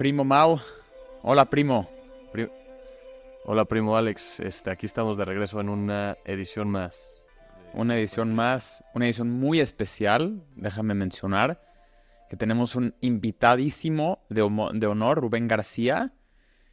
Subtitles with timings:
[0.00, 0.58] Primo Mau.
[1.22, 1.86] Hola, primo.
[3.44, 4.40] Hola, primo Alex.
[4.40, 7.10] Este, aquí estamos de regreso en una edición más.
[7.74, 11.60] Una edición más, una edición muy especial, déjame mencionar,
[12.30, 14.40] que tenemos un invitadísimo de,
[14.72, 16.14] de honor, Rubén García.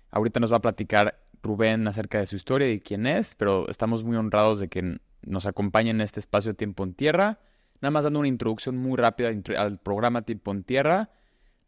[0.09, 4.05] Ahorita nos va a platicar Rubén acerca de su historia y quién es, pero estamos
[4.05, 7.39] muy honrados de que nos acompañe en este espacio de Tiempo en Tierra.
[7.81, 11.09] Nada más dando una introducción muy rápida al programa Tiempo en Tierra.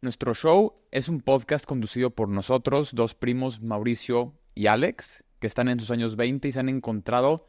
[0.02, 5.68] Nuestro show es un podcast conducido por nosotros, dos primos, Mauricio y Alex, que están
[5.68, 7.46] en sus años 20 y se han encontrado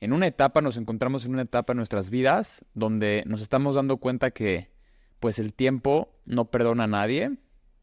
[0.00, 3.96] en una etapa, nos encontramos en una etapa en nuestras vidas donde nos estamos dando
[3.96, 4.70] cuenta que
[5.20, 7.38] pues el tiempo no perdona a nadie,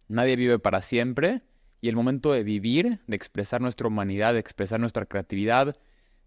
[0.08, 1.42] nadie vive para siempre
[1.82, 5.76] y el momento de vivir, de expresar nuestra humanidad, de expresar nuestra creatividad,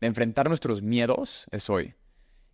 [0.00, 1.94] de enfrentar nuestros miedos es hoy.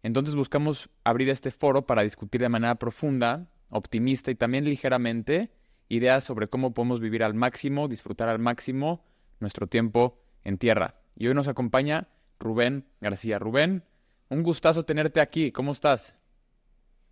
[0.02, 5.50] Entonces buscamos abrir este foro para discutir de manera profunda, optimista y también ligeramente
[5.88, 9.04] ideas sobre cómo podemos vivir al máximo, disfrutar al máximo
[9.40, 11.00] nuestro tiempo en tierra.
[11.16, 13.38] Y hoy nos acompaña Rubén García.
[13.38, 13.84] Rubén,
[14.28, 15.52] un gustazo tenerte aquí.
[15.52, 16.14] ¿Cómo estás?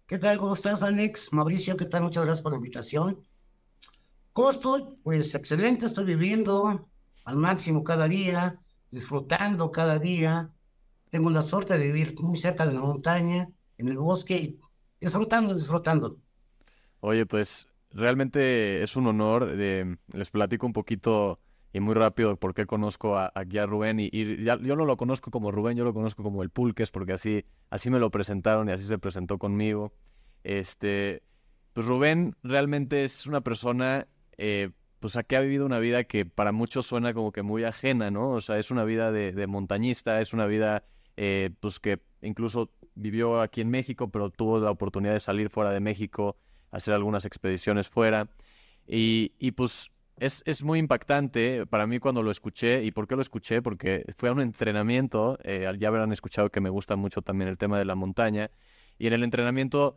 [0.06, 0.38] ¿Qué tal?
[0.38, 1.32] ¿Cómo estás, Alex?
[1.32, 2.02] Mauricio, ¿qué tal?
[2.02, 3.22] Muchas gracias por la invitación.
[4.32, 4.98] ¿Cómo estoy?
[5.02, 6.88] Pues excelente, estoy viviendo
[7.24, 8.58] al máximo cada día,
[8.90, 10.50] disfrutando cada día.
[11.10, 14.56] Tengo la suerte de vivir muy cerca de la montaña, en el bosque,
[15.00, 16.18] disfrutando, disfrutando.
[17.00, 19.56] Oye, pues realmente es un honor.
[19.56, 21.40] De, les platico un poquito
[21.72, 24.00] y muy rápido por qué conozco a, aquí a Rubén.
[24.00, 27.44] Y, yo no lo conozco como Rubén, yo lo conozco como el Pulques, porque así,
[27.70, 29.92] así me lo presentaron y así se presentó conmigo.
[30.42, 31.22] Este,
[31.72, 34.06] pues Rubén realmente es una persona
[34.38, 34.70] eh,
[35.00, 38.30] pues que ha vivido una vida que para muchos suena como que muy ajena, ¿no?
[38.30, 40.84] O sea, es una vida de, montañista, es una vida
[41.16, 45.70] eh, pues que incluso vivió aquí en México, pero tuvo la oportunidad de salir fuera
[45.70, 46.36] de México,
[46.70, 48.28] hacer algunas expediciones fuera.
[48.86, 52.82] Y, pues es, es, muy impactante para mí cuando lo escuché.
[52.82, 53.62] ¿Y por qué lo escuché?
[53.62, 57.58] Porque fue a un entrenamiento, eh, ya habrán escuchado que me gusta mucho también el
[57.58, 58.50] tema de la montaña.
[58.98, 59.96] Y en el entrenamiento,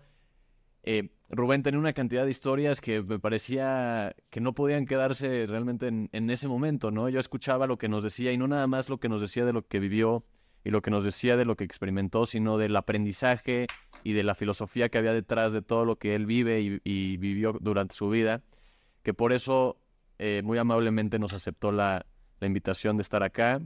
[0.84, 5.88] eh, Rubén tenía una cantidad de historias que me parecía que no podían quedarse realmente
[5.88, 7.10] en, en, ese momento, ¿no?
[7.10, 9.54] Yo escuchaba lo que nos decía y no nada más lo que nos decía de
[9.54, 10.24] lo que vivió
[10.64, 13.68] y lo que nos decía de lo que experimentó, sino del aprendizaje
[14.04, 17.58] y de la filosofía que había detrás de todo lo que él vive y, vivió
[17.60, 18.42] durante su vida,
[19.02, 19.78] que por eso
[20.20, 22.06] eh, muy amablemente nos aceptó la,
[22.42, 23.62] invitación de estar acá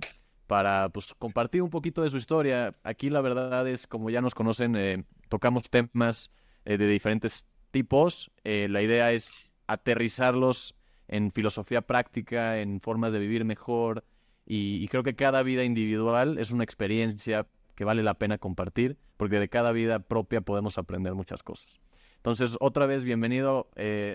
[0.45, 2.75] para pues, compartir un poquito de su historia.
[2.83, 6.29] Aquí la verdad es, como ya nos conocen, eh, tocamos temas
[6.63, 8.29] eh, de diferentes tipos.
[8.43, 10.75] la idea es aterrizarlos
[11.07, 14.03] en filosofía práctica, en formas de vivir mejor.
[14.49, 19.39] Y, creo que cada vida individual es una experiencia que vale la pena compartir, porque
[19.39, 21.81] de cada vida propia podemos aprender muchas cosas.
[22.15, 23.69] Entonces, otra vez, bienvenido,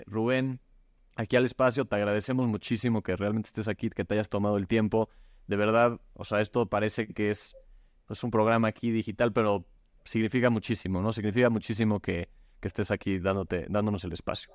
[0.07, 0.59] Rubén
[1.15, 1.85] aquí al espacio.
[1.85, 5.09] Te agradecemos muchísimo que realmente estés aquí, que te hayas tomado el tiempo.
[5.47, 7.55] De verdad, o sea, esto parece que es,
[8.23, 9.65] un programa aquí digital, pero
[10.03, 11.11] significa muchísimo, ¿no?
[11.11, 12.29] Significa muchísimo que,
[12.61, 14.51] estés aquí dándote, dándonos el espacio.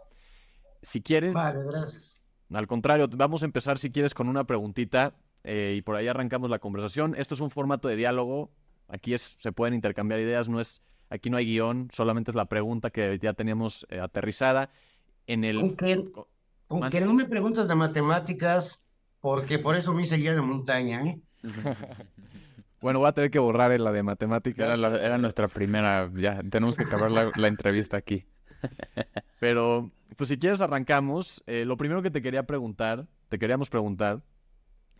[0.82, 1.34] Si quieres...
[1.34, 2.22] Vale, gracias.
[2.50, 6.50] Al contrario, vamos a empezar, si quieres, con una preguntita eh, y por ahí arrancamos
[6.50, 7.14] la conversación.
[7.16, 8.50] Esto es un formato de diálogo.
[8.88, 12.46] Aquí es, se pueden intercambiar ideas, no es, aquí no hay guion, solamente es la
[12.46, 14.70] pregunta que ya teníamos eh, aterrizada.
[15.26, 15.58] En el...
[16.70, 18.86] Aunque no me preguntas de matemáticas,
[19.20, 21.20] porque por eso me hice guía de montaña, ¿eh?
[22.80, 24.78] Bueno, voy a tener que borrar la de matemáticas.
[24.78, 28.24] Era, nuestra primera, ya tenemos que acabar la, entrevista aquí.
[29.40, 31.42] Pero, pues si quieres arrancamos.
[31.46, 34.22] Eh, lo primero que te quería preguntar, te queríamos preguntar,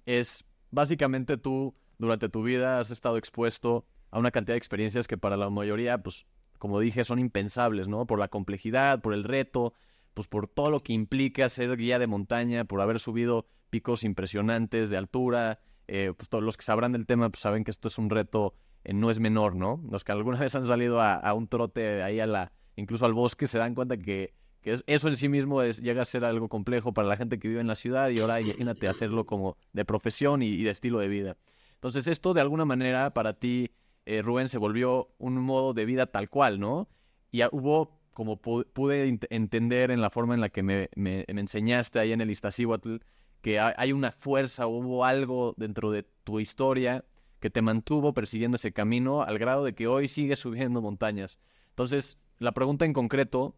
[0.09, 5.19] es básicamente tú durante tu vida has estado expuesto a una cantidad de experiencias que
[5.19, 6.27] para la mayoría, pues
[6.59, 8.07] como dije, son impensables, ¿no?
[8.07, 9.75] Por la complejidad, por el reto,
[10.15, 14.89] pues por todo lo que implica ser guía de montaña, por haber subido picos impresionantes
[14.89, 17.99] de altura, eh, pues todos los que sabrán del tema pues saben que esto es
[17.99, 18.55] un reto,
[18.85, 19.83] no es menor, ¿no?
[19.91, 23.47] Los que alguna vez han salido a, un trote ahí a la, incluso al bosque,
[23.47, 24.33] se dan cuenta que,
[24.63, 27.61] eso en sí mismo es, llega a ser algo complejo para la gente que vive
[27.61, 31.37] en la ciudad y ahora imagínate hacerlo como de profesión y, de estilo de vida.
[31.75, 33.71] Entonces esto de alguna manera para ti,
[34.05, 36.89] eh, Rubén, se volvió un modo de vida tal cual, ¿no?
[37.31, 42.21] Y hubo como pude entender en la forma en la que me, enseñaste ahí en
[42.21, 42.97] el Iztaccíhuatl,
[43.41, 47.05] que hay una fuerza, hubo algo dentro de tu historia
[47.39, 51.39] que te mantuvo persiguiendo ese camino al grado de que hoy sigues subiendo montañas.
[51.69, 53.55] Entonces, la pregunta en concreto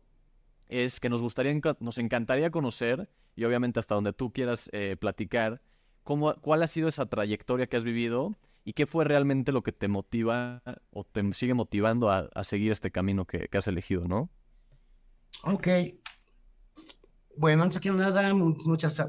[0.70, 5.60] es que nos gustaría, nos encantaría conocer, y obviamente hasta donde tú quieras eh, platicar,
[6.02, 9.72] cómo, cuál ha sido esa trayectoria que has vivido y qué fue realmente lo que
[9.72, 14.30] te motiva o te sigue motivando a, seguir este camino que has elegido, ¿no?
[15.44, 15.68] Ok.
[17.36, 19.02] Bueno, antes que nada, muchas,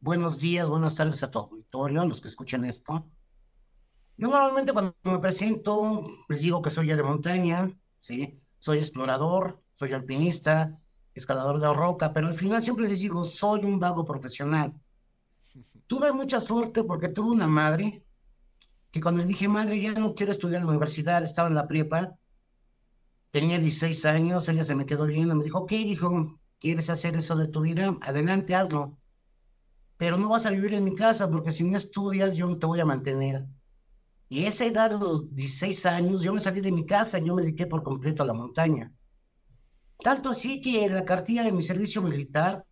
[0.00, 3.08] buenos días, buenas tardes a todo auditorio, a los que escuchan esto.
[4.16, 8.40] Yo normalmente cuando me presento les digo que soy de montaña, ¿sí?
[8.60, 10.78] Soy explorador, soy alpinista,
[11.14, 14.72] escalador de roca, pero al final siempre les digo, soy un vago profesional.
[15.86, 18.04] Tuve mucha suerte porque tuve una madre
[18.90, 21.66] que cuando le dije, madre, ya no quiero estudiar en la universidad, estaba en la
[21.66, 22.16] prepa,
[23.30, 27.34] tenía 16 años, ella se me quedó viendo, me dijo, ok, dijo, ¿quieres hacer eso
[27.34, 27.96] de tu vida?
[28.02, 28.98] Adelante, hazlo.
[29.96, 32.66] Pero no vas a vivir en mi casa porque si no estudias yo no te
[32.66, 33.46] voy a mantener.
[34.28, 37.34] Y esa edad, de los 16 años, yo me salí de mi casa y yo
[37.34, 38.92] me dediqué por completo a la montaña.
[40.02, 42.64] Tanto así que la cartilla de mi servicio militar,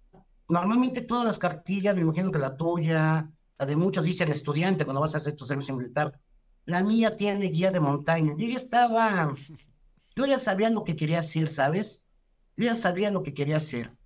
[0.48, 5.00] normalmente todas las cartillas, me imagino que la tuya, la de muchos dicen estudiante cuando
[5.00, 6.18] vas a hacer tu servicio militar,
[6.64, 8.34] la mía tiene guía de montaña.
[8.36, 9.34] Yo ya estaba,
[10.16, 12.06] yo ya sabía lo que quería hacer, ¿sabes?
[12.56, 13.96] Yo ya sabía lo que quería hacer.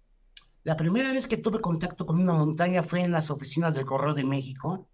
[0.62, 4.14] La primera vez que tuve contacto con una montaña fue en las oficinas del Correo
[4.14, 4.88] de México.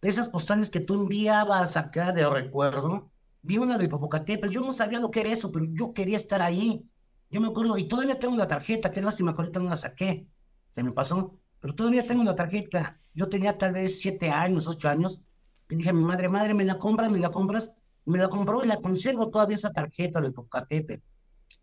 [0.00, 3.10] De esas postales que tú enviabas acá de recuerdo,
[3.42, 4.52] vi una de Popocatépetl.
[4.52, 6.86] Yo no sabía lo que era eso, pero yo quería estar ahí.
[7.30, 10.26] Yo me acuerdo, y todavía tengo la tarjeta, qué lástima que ahorita no la saqué,
[10.72, 13.00] se me pasó, pero todavía tengo la tarjeta.
[13.14, 15.22] Yo tenía tal vez siete años, ocho años,
[15.68, 17.10] y dije a mi madre, madre, ¿me la compras?
[17.10, 17.72] ¿Me la compras?
[18.04, 21.04] Me la compró y la conservo todavía esa tarjeta de Popocatépetl.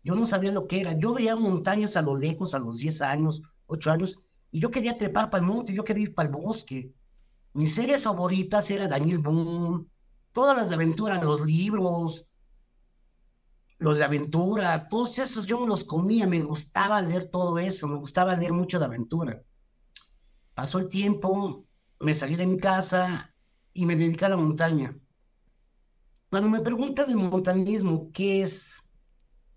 [0.02, 0.92] Yo no sabía lo que era.
[0.92, 4.96] Yo veía montañas a lo lejos a los diez años, ocho años, y yo quería
[4.96, 6.94] trepar para el monte, yo quería ir para el bosque.
[7.52, 9.84] Mis series favoritas eran Daniel Boone,
[10.32, 12.27] todas las de aventura, los libros,
[13.78, 17.96] los de aventura, todos esos yo me los comía, me gustaba leer todo eso, me
[17.96, 19.42] gustaba leer mucho de aventura.
[20.54, 21.64] Pasó el tiempo,
[22.00, 23.32] me salí de mi casa
[23.72, 24.96] y me dediqué a la montaña.
[26.28, 28.82] Cuando me preguntan del montañismo, ¿qué es?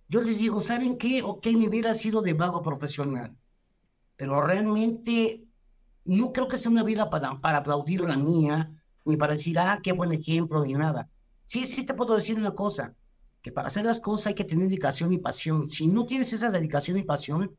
[0.08, 1.24] Yo les digo, ¿saben qué?
[1.24, 3.36] Ok, mi vida ha sido de vago profesional,
[4.16, 5.44] pero realmente
[6.06, 8.72] no creo que sea una vida para, para aplaudir la mía,
[9.04, 11.10] ni para decir, ah, qué buen ejemplo, ni nada.
[11.48, 12.96] Sí, sí te puedo decir una cosa
[13.42, 15.70] que para hacer las cosas hay que tener dedicación y pasión.
[15.70, 17.56] Si no tienes esa dedicación y pasión,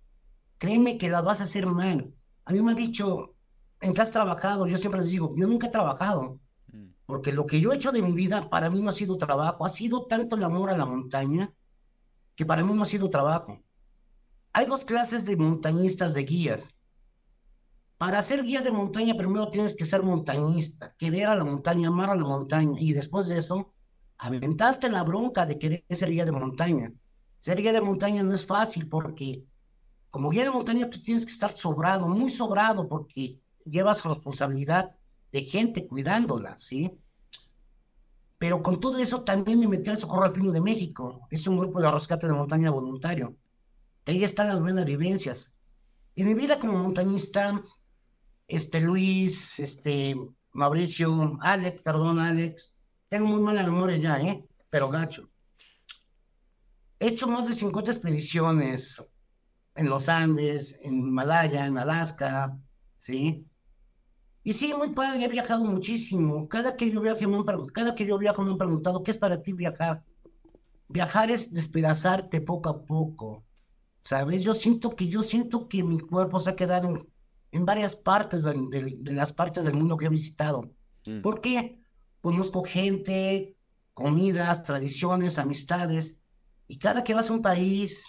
[0.58, 2.14] créeme que la vas a hacer mal.
[2.44, 3.34] A mí me han dicho,
[3.80, 4.66] ¿en qué has trabajado?
[4.66, 6.38] Yo siempre les digo, yo nunca he trabajado,
[6.72, 6.86] mm.
[7.06, 9.64] porque lo que yo he hecho de mi vida para mí no ha sido trabajo,
[9.64, 11.52] ha sido tanto el amor a la montaña
[12.36, 13.60] que para mí no ha sido trabajo.
[14.52, 16.78] Hay dos clases de montañistas, de guías.
[17.98, 22.10] Para ser guía de montaña, primero tienes que ser montañista, querer a la montaña, amar
[22.10, 23.72] a la montaña, y después de eso,
[24.22, 26.92] aventarte la bronca de querer ser guía de montaña.
[27.40, 29.44] Ser guía de montaña no es fácil porque
[30.10, 34.94] como guía de montaña tú tienes que estar sobrado, muy sobrado porque llevas responsabilidad
[35.32, 36.92] de gente cuidándola, ¿sí?
[38.38, 41.26] Pero con todo eso también me metí al Socorro Alpino de México.
[41.30, 43.36] Es un grupo de rescate de montaña voluntario.
[44.06, 45.54] Ahí están las buenas vivencias.
[46.14, 47.60] En mi vida como montañista,
[48.46, 50.16] este Luis, este
[50.52, 52.74] Mauricio, Alex, perdón, Alex,
[53.12, 54.42] tengo muy mala memoria ya, ¿eh?
[54.70, 55.28] Pero gacho.
[56.98, 59.06] He hecho más de 50 expediciones
[59.74, 62.58] en los Andes, en Himalaya, en Alaska,
[62.96, 63.46] ¿sí?
[64.42, 66.48] Y sí, muy padre, he viajado muchísimo.
[66.48, 67.44] Cada que yo viaje me han,
[67.74, 70.02] cada que yo viajo me han preguntado, ¿qué es para ti viajar?
[70.88, 73.44] Viajar es despedazarte poco a poco,
[74.00, 74.42] ¿sabes?
[74.42, 76.96] Yo siento que, yo siento que mi cuerpo se ha quedado
[77.50, 80.70] en, varias partes de, las partes del mundo que he visitado.
[81.04, 81.20] Mm.
[81.20, 81.81] ¿Por qué?
[82.22, 83.56] Conozco gente,
[83.92, 86.22] comidas, tradiciones, amistades,
[86.68, 88.06] y cada que vas a un país,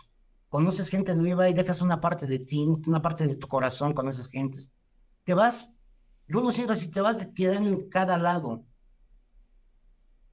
[0.47, 4.07] conoces gente nueva y dejas una parte de ti, una parte de tu corazón con
[4.07, 4.71] esas gentes.
[5.25, 5.77] Te vas,
[6.27, 8.63] yo lo siento así, te vas quedando en cada lado.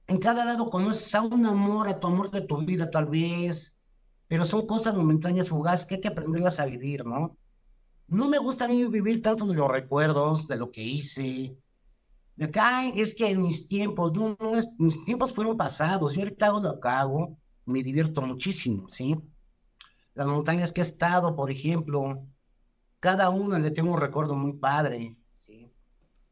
[0.07, 3.81] En cada lado conoces a un amor, a tu amor de tu vida tal vez,
[4.27, 7.35] pero son cosas momentáneas, fugaces, que hay que aprenderlas a vivir, ¿no?
[8.07, 11.57] No me gusta a mí vivir tanto de los recuerdos, de lo que hice,
[12.39, 14.37] acá es que en mis tiempos, no,
[14.77, 19.17] mis tiempos fueron pasados, yo ahorita hago lo que hago, me divierto muchísimo, ¿sí?
[20.13, 22.25] Las montañas que he estado, por ejemplo,
[22.99, 25.71] cada una le tengo un recuerdo muy padre, ¿sí?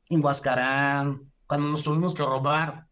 [0.10, 2.88] En Huascarán, cuando nos tuvimos que robar,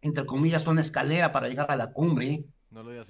[0.00, 2.44] entre comillas, una escalera para llegar a la cumbre.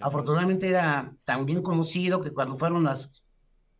[0.00, 3.24] Afortunadamente era tan bien conocido que cuando fueron las,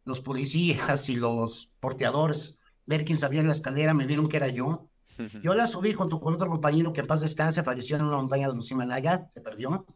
[0.05, 4.89] los policías y los porteadores ver quién sabía la escalera, me vieron que era yo
[5.43, 8.49] yo la subí junto con otro compañero que en paz descanse, falleció en una montaña
[8.49, 9.87] de los Himalaya, se perdió.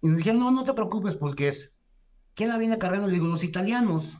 [0.00, 1.76] Y me dijeron, no, no te preocupes, porque es,
[2.34, 3.06] ¿quién la viene cargando?
[3.06, 4.18] Le digo, los italianos.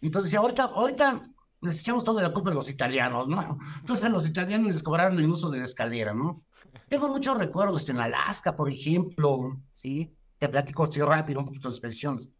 [0.00, 1.28] Entonces, ahorita, ahorita
[1.62, 3.58] les echamos toda la culpa a los italianos, ¿no?
[3.80, 6.44] Entonces, los italianos les cobraron el uso de la escalera, ¿no?
[6.88, 10.14] Tengo muchos recuerdos en Alaska, por ejemplo, ¿sí?
[10.38, 12.32] Te platico así rápido un poquito de expediciones.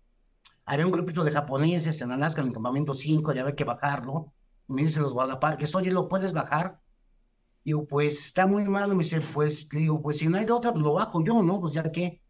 [0.65, 4.33] había un grupito de japoneses en Alaska, en el campamento 5, ya había que bajarlo.
[4.69, 6.82] Y me dicen los guardaparques, oye, ¿lo puedes bajar?
[7.65, 8.95] Digo, pues está muy malo.
[8.95, 11.61] Me dice, pues, digo, pues si no hay de otra, pues lo bajo yo, ¿no?
[11.61, 12.21] Pues ya que.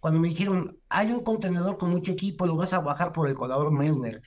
[0.00, 3.34] Cuando me dijeron, hay un contenedor con mucho equipo, lo vas a bajar por el
[3.34, 4.22] colador Messner.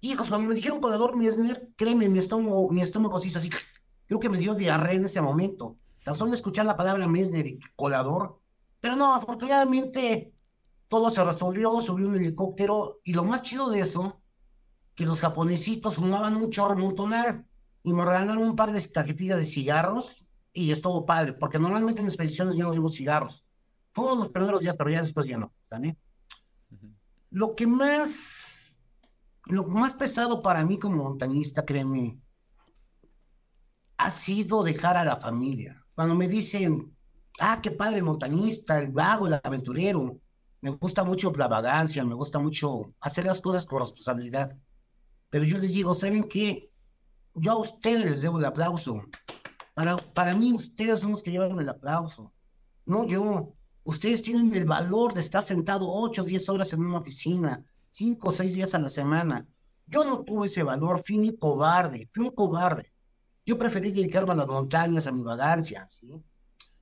[0.00, 3.50] Hijos, cuando me dijeron colador Messner, créeme, mi estómago, mi estómago se hizo así.
[4.06, 5.76] Creo que me dio diarrea en ese momento.
[6.02, 8.40] Tan solo escuchar la palabra Messner y colador.
[8.80, 10.32] Pero no, afortunadamente
[10.88, 13.00] todo se resolvió, subió un helicóptero.
[13.04, 14.22] Y lo más chido de eso,
[14.94, 17.46] que los japonesitos fumaban un chorro montonal
[17.82, 22.08] y me regalaron un par de tarjetillas de cigarros y estuvo padre, porque normalmente en
[22.08, 23.44] expediciones ya no llevo cigarros.
[23.92, 25.52] Fueron los primeros días, pero ya después ya no.
[25.68, 25.96] ¿también?
[27.30, 28.78] Lo que más,
[29.46, 32.18] lo más pesado para mí como montañista, créeme,
[33.96, 35.84] ha sido dejar a la familia.
[35.94, 36.96] Cuando me dicen,
[37.38, 40.18] ah, qué padre montañista, el vago, el aventurero,
[40.62, 44.56] me gusta mucho la vagancia, me gusta mucho hacer las cosas con responsabilidad.
[45.30, 46.69] Pero yo les digo, ¿saben qué?
[47.34, 49.02] Yo a ustedes les debo el aplauso.
[49.74, 52.32] Para, para mí, ustedes son los que llevan el aplauso.
[52.86, 53.54] No yo.
[53.84, 58.28] Ustedes tienen el valor de estar sentado 8 o 10 horas en una oficina, 5
[58.28, 59.46] o 6 días a la semana.
[59.86, 62.92] Yo no tuve ese valor, fui un cobarde, fui un cobarde.
[63.44, 65.86] Yo preferí dedicarme a las montañas, a mi vagancia.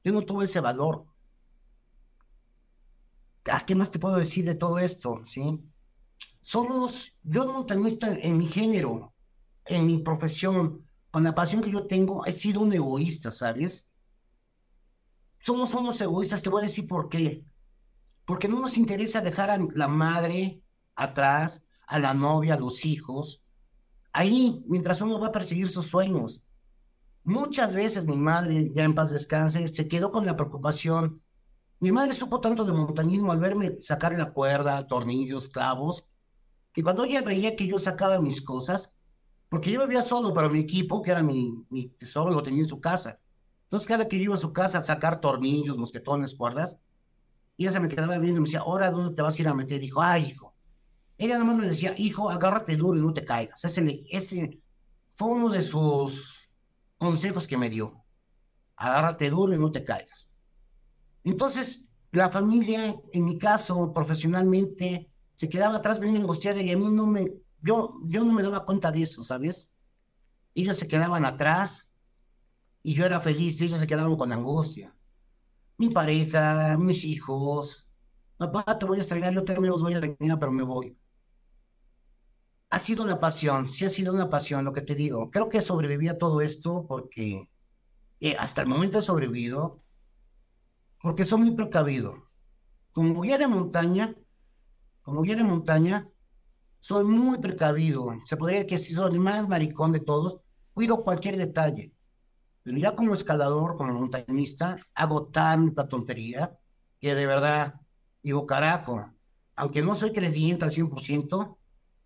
[0.05, 1.07] Yo no tuve ese valor.
[3.51, 5.63] ¿A qué más te puedo decir de todo esto, sí?
[6.41, 9.15] Somos, yo montañista en mi género,
[9.69, 13.91] en mi profesión, con la pasión que yo tengo, he sido un egoísta, ¿sabes?
[15.41, 17.45] Somos unos egoístas, te voy a decir por qué.
[18.25, 20.63] Porque no nos interesa dejar a la madre
[20.95, 23.43] atrás, a la novia, a los hijos,
[24.13, 26.43] ahí, mientras uno va a perseguir sus sueños.
[27.25, 31.23] Muchas veces mi madre, ya en paz descanse, se quedó con la preocupación.
[31.81, 36.09] Mi madre supo tanto de montañismo al verme sacar la cuerda, tornillos, clavos,
[36.73, 38.98] que cuando ella veía que yo sacaba mis cosas,
[39.49, 42.69] porque yo vivía solo, pero mi equipo, que era mi, mi tesoro, lo tenía en
[42.69, 43.19] su casa.
[43.65, 46.81] Entonces, cada que yo iba a su casa a sacar tornillos, mosquetones, cuerdas,
[47.57, 49.55] ella se me quedaba viendo y me decía, ahora, ¿dónde te vas a ir a
[49.55, 49.81] meter?
[49.81, 50.55] Dijo, ay, hijo.
[51.17, 53.65] Ella nada más me decía, hijo, agárrate duro y no te caigas.
[53.65, 54.61] Ese, ese
[55.17, 56.49] fue uno de sus
[56.97, 58.05] consejos que me dio.
[58.77, 60.33] Agárrate duro y no te caigas.
[61.25, 66.89] Entonces, la familia, en mi caso, profesionalmente, se quedaba atrás bien angustiada y a mí
[66.91, 69.71] no me, yo, yo no me daba cuenta de eso, ¿sabes?
[70.55, 71.95] Ellos se quedaban atrás
[72.83, 74.95] y yo era feliz, ellos se quedaban con angustia.
[75.77, 77.89] Mi pareja, mis hijos,
[78.37, 80.97] papá, te voy a extrañar, yo también los voy a extrañar, pero me voy.
[82.71, 85.31] Ha sido una pasión, sí ha sido una pasión, lo que te digo.
[85.31, 87.49] Creo que sobreviví a todo esto porque
[88.21, 89.83] eh, hasta el momento he sobrevivido,
[91.03, 92.29] porque soy muy precavido.
[92.93, 94.15] Como guía de montaña,
[95.03, 96.09] como guía de montaña,
[96.81, 98.09] soy muy precavido.
[98.27, 100.39] Se podría decir que si soy el más maricón de todos,
[100.73, 101.93] cuido cualquier detalle.
[102.63, 106.59] Pero ya como escalador, como montañista, hago tanta tontería
[107.01, 107.81] que de verdad
[108.23, 109.11] digo, carajo,
[109.57, 111.57] aunque no soy creyente al 100%,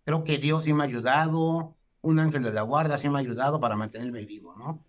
[0.05, 3.19] creo que Dios sí me ha ayudado, un ángel de la guarda sí me ha
[3.19, 4.83] ayudado para mantenerme vivo, ¿no?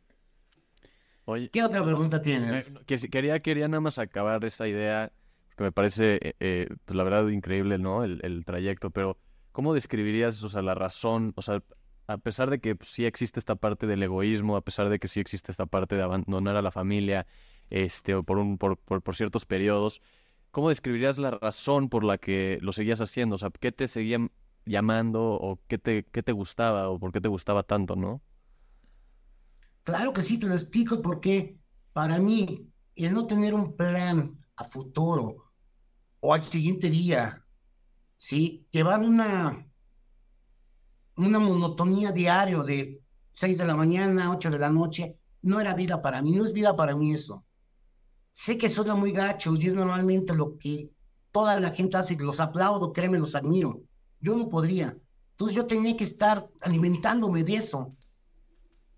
[1.26, 2.78] Oye, ¿Qué otra pregunta tienes?
[2.86, 5.10] Que, quería, quería nada más acabar esa idea,
[5.56, 8.04] que me parece, eh, eh, pues la verdad, increíble, ¿no?
[8.04, 9.16] El, el trayecto, pero
[9.54, 11.62] ¿Cómo describirías, o sea, la razón, o sea,
[12.08, 15.20] a pesar de que sí existe esta parte del egoísmo, a pesar de que sí
[15.20, 17.24] existe esta parte de abandonar a la familia,
[17.70, 20.02] este, por, un, por, por, ciertos periodos,
[20.50, 23.36] ¿cómo describirías la razón por la que lo seguías haciendo?
[23.36, 24.32] O sea, ¿qué te seguían
[24.66, 28.22] llamando o qué te, qué te gustaba o por qué te gustaba tanto, no?
[29.84, 31.60] Claro que sí, te lo explico porque
[31.92, 35.52] para mí el no tener un plan a futuro
[36.18, 37.43] o al siguiente día
[38.24, 38.66] ¿sí?
[38.70, 39.68] Llevar una,
[41.16, 43.02] una monotonía diario de
[43.32, 46.54] 6 de la mañana, 8 de la noche, no era vida para mí, no es
[46.54, 47.44] vida para mí eso.
[48.32, 50.94] Sé que suena muy gacho y es normalmente lo que
[51.32, 53.82] toda la gente hace, los aplaudo, créeme, los admiro.
[54.20, 54.96] Yo no podría.
[55.32, 57.94] Entonces yo tenía que estar alimentándome de eso.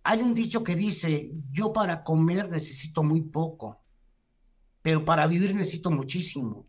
[0.04, 3.82] Hay un dicho que dice, yo para comer necesito muy poco,
[4.82, 6.68] pero para vivir necesito muchísimo.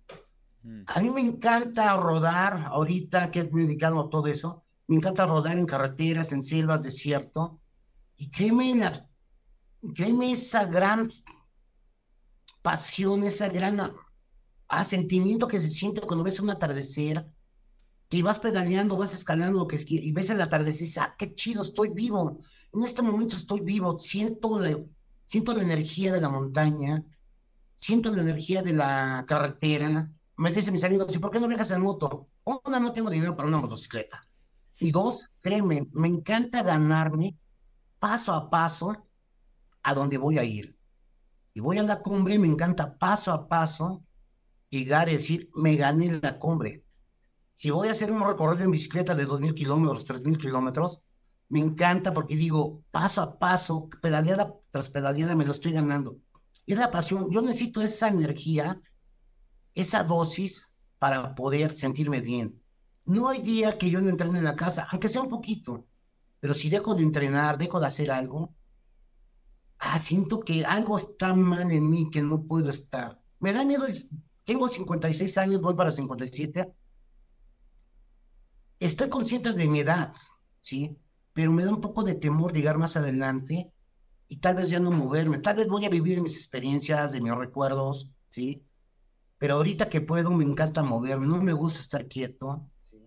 [0.68, 0.84] Mm.
[0.86, 5.58] A mí me encanta rodar, ahorita que he dedicado a todo eso, me encanta rodar
[5.58, 7.62] en carreteras, en selvas, desierto.
[8.18, 9.08] Y créeme, la,
[9.96, 11.10] créeme esa gran
[12.62, 13.94] pasión, esa gran
[14.68, 17.26] asentimiento que se siente cuando ves un atardecer,
[18.10, 21.62] que vas pedaleando, vas escalando que y ves el atardecer y dices, ah, qué chido,
[21.62, 22.38] estoy vivo.
[22.74, 24.60] En este momento estoy vivo, siento
[25.26, 27.04] siento la energía de la montaña,
[27.78, 31.72] siento la energía de la carretera, me dicen mis amigos, ¿y por qué no viajas
[31.72, 32.30] en moto?
[32.44, 34.22] una, no tengo dinero para una motocicleta.
[34.80, 37.36] Y dos, créeme, me encanta ganarme
[38.00, 39.08] paso a paso
[39.84, 40.78] a donde voy a ir.
[41.54, 44.04] Y voy a la cumbre, me encanta paso a paso
[44.70, 46.84] llegar y decir, me gané la cumbre.
[47.54, 51.02] Si voy a hacer un recorrido en bicicleta de 2.000 kilómetros, 3.000 kilómetros,
[51.50, 56.18] me encanta porque digo, paso a paso, pedaleada tras pedaleada, me lo estoy ganando.
[56.66, 57.32] Y es la pasión.
[57.32, 58.80] Yo necesito esa energía,
[59.78, 62.62] esa dosis para poder sentirme bien.
[63.06, 65.86] No hay día que yo no entrene en la casa, aunque sea un poquito,
[66.40, 68.54] pero si dejo de entrenar, dejo de hacer algo,
[69.80, 73.22] ah, siento que algo está mal en mí, que no puedo estar.
[73.40, 73.86] Me da miedo,
[74.44, 76.74] tengo 56 años, voy para 57.
[78.80, 80.12] Estoy consciente de mi edad,
[80.62, 80.98] ¿sí?
[81.34, 83.72] Pero me da un poco de temor llegar más adelante
[84.28, 85.38] y tal vez ya no moverme.
[85.38, 88.67] Tal vez voy a vivir mis experiencias, de mis recuerdos, ¿sí?
[89.38, 92.70] Pero ahorita que puedo me encanta moverme, no me gusta estar quieto.
[92.78, 92.98] ¿sí?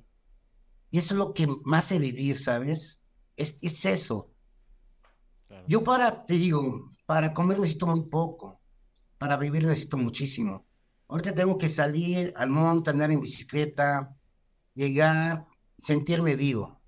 [0.91, 3.03] Y eso es lo que más hace vivir, ¿sabes?
[3.37, 4.31] Es, es eso.
[5.67, 8.61] Yo para, te digo, para comer necesito muy poco,
[9.19, 10.67] para vivir necesito muchísimo.
[11.09, 14.17] Ahorita tengo que salir al monte, andar en bicicleta,
[14.75, 15.47] llegar,
[15.77, 16.81] sentirme vivo.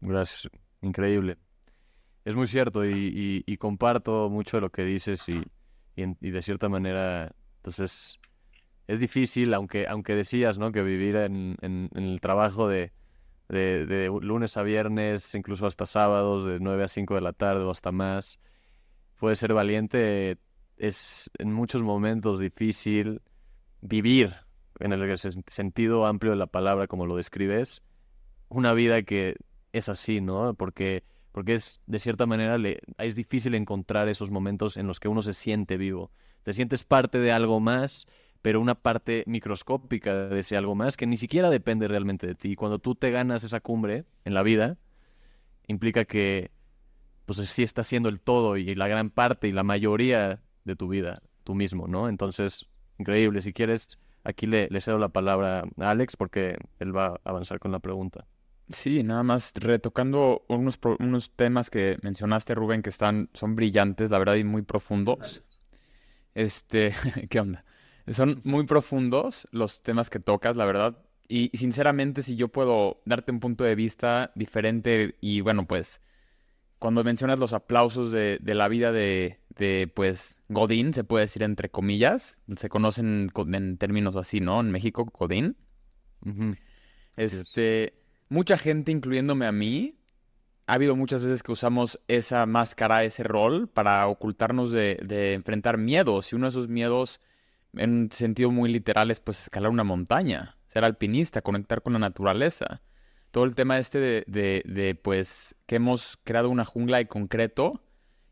[0.00, 1.36] Gracias, increíble.
[2.24, 5.42] Es muy cierto y, comparto mucho de lo que dices y,
[5.96, 8.20] y, de cierta manera, pues es,
[8.86, 10.70] difícil, aunque, aunque decías, ¿no?
[10.70, 12.92] Que vivir en, en, el trabajo de,
[13.48, 17.64] de, de, lunes a viernes, incluso hasta sábados, de 9 a 5 de la tarde
[17.64, 18.38] o hasta más,
[19.18, 20.38] puede ser valiente,
[20.76, 23.22] es en muchos momentos difícil
[23.80, 24.34] vivir
[24.78, 27.82] en el sentido amplio de la palabra, como lo describes,
[28.48, 29.36] una vida que
[29.72, 30.54] es así, ¿no?
[30.54, 31.04] Porque
[31.36, 35.20] porque es de cierta manera le, es difícil encontrar esos momentos en los que uno
[35.20, 36.10] se siente vivo.
[36.44, 38.06] Te sientes parte de algo más,
[38.40, 42.56] pero una parte microscópica de ese algo más que ni siquiera depende realmente de ti.
[42.56, 44.78] Cuando tú te ganas esa cumbre en la vida,
[45.66, 46.52] implica que
[47.26, 50.88] pues sí estás siendo el todo y la gran parte y la mayoría de tu
[50.88, 52.08] vida, tú mismo, ¿no?
[52.08, 53.42] Entonces, increíble.
[53.42, 57.58] Si quieres, aquí le, le cedo la palabra a Alex porque él va a avanzar
[57.58, 58.26] con la pregunta.
[58.68, 64.18] Sí, nada más retocando unos, unos temas que mencionaste, Rubén, que están, son brillantes, la
[64.18, 65.44] verdad, y muy profundos.
[66.34, 66.92] Este,
[67.30, 67.64] ¿qué onda?
[68.08, 70.98] Son muy profundos los temas que tocas, la verdad.
[71.28, 76.02] Y, sinceramente, si yo puedo darte un punto de vista diferente, y bueno, pues,
[76.80, 81.44] cuando mencionas los aplausos de, de la vida de, de, pues, Godín, se puede decir
[81.44, 84.60] entre comillas, se conocen en términos así, ¿no?
[84.60, 85.56] En México, Godín.
[87.16, 89.98] Este mucha gente, incluyéndome a mí,
[90.66, 96.32] ha habido muchas veces que usamos esa máscara, ese rol, para ocultarnos de, enfrentar miedos.
[96.32, 97.20] Y uno de esos miedos,
[97.74, 102.00] en un sentido muy literal, es pues escalar una montaña, ser alpinista, conectar con la
[102.00, 102.82] naturaleza.
[103.30, 104.24] Todo el tema este de,
[104.64, 107.82] de, pues que hemos creado una jungla de concreto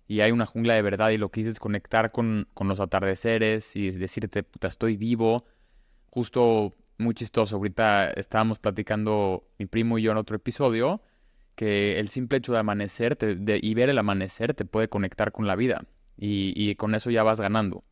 [0.07, 2.81] y hay una jungla de verdad y lo que dices es conectar con, con los
[2.81, 5.45] atardeceres y decirte, puta, estoy vivo.
[6.11, 7.57] Justo muy chistoso.
[7.57, 11.03] Ahorita estábamos platicando mi primo y yo en otro episodio
[11.55, 15.57] que el simple hecho de amanecer y ver el amanecer te puede conectar con la
[15.57, 17.85] vida y, con eso ya vas ganando.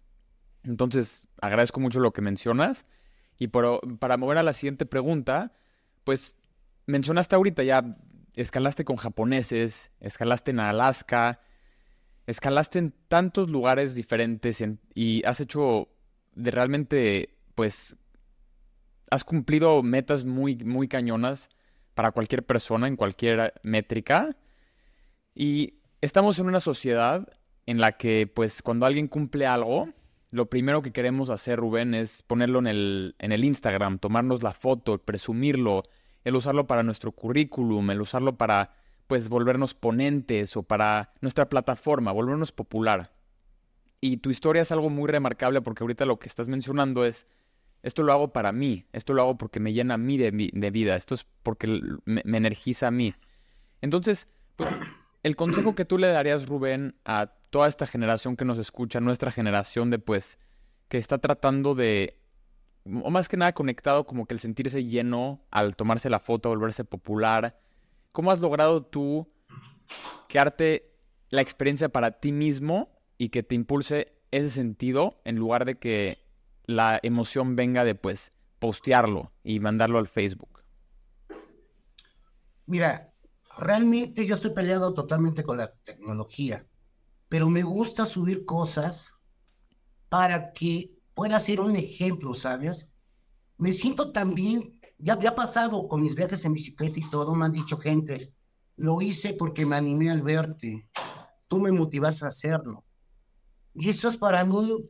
[0.65, 2.87] Entonces, agradezco mucho lo que mencionas
[3.39, 5.53] y para mover a la siguiente pregunta,
[6.05, 6.37] pues
[6.87, 7.97] mencionaste ahorita ya,
[8.35, 11.41] escalaste con japoneses, escalaste en Alaska,
[12.27, 14.63] escalaste en tantos lugares diferentes
[14.95, 15.89] y has hecho
[16.35, 17.97] de realmente, pues,
[19.13, 21.51] has cumplido metas muy, muy cañonas
[21.93, 24.39] para cualquier persona en cualquier métrica.
[25.35, 27.29] Y estamos en una sociedad
[27.67, 29.91] en la que, pues, cuando alguien cumple algo,
[30.31, 34.53] lo primero que queremos hacer, Rubén, es ponerlo en el, en el Instagram, tomarnos la
[34.53, 35.83] foto, presumirlo,
[36.25, 38.73] el usarlo para nuestro currículum, el usarlo para,
[39.09, 43.13] pues, volvernos ponentes o para nuestra plataforma, volvernos popular.
[44.01, 47.27] Y tu historia es algo muy remarcable porque ahorita lo que estás mencionando es
[47.83, 50.97] esto lo hago para mí, esto lo hago porque me llena a mí de, vida,
[50.97, 53.15] esto es porque me, energiza a mí.
[53.81, 54.81] Entonces, pues
[55.23, 59.31] el consejo que tú le darías, Rubén, a toda esta generación que nos escucha, nuestra
[59.31, 60.39] generación de pues
[60.89, 62.19] que está tratando de,
[62.85, 66.85] o más que nada conectado como que el sentirse lleno al tomarse la foto, volverse
[66.85, 67.59] popular,
[68.13, 69.29] ¿cómo has logrado tú
[70.29, 70.93] crearte
[71.31, 76.19] la experiencia para ti mismo y que te impulse ese sentido en lugar de que
[76.67, 80.63] la emoción venga de pues postearlo y mandarlo al Facebook?
[82.67, 83.13] Mira,
[83.59, 86.67] realmente yo estoy peleado totalmente con la tecnología,
[87.29, 89.15] pero me gusta subir cosas
[90.09, 92.93] para que pueda ser un ejemplo, ¿sabes?
[93.63, 97.45] me siento también, ya, ya ha pasado con mis viajes en bicicleta y todo, me
[97.45, 98.35] han dicho gente,
[98.77, 100.89] lo hice porque me animé al verte,
[101.47, 102.85] tú me motivas a hacerlo.
[103.73, 104.85] Y eso es para mí,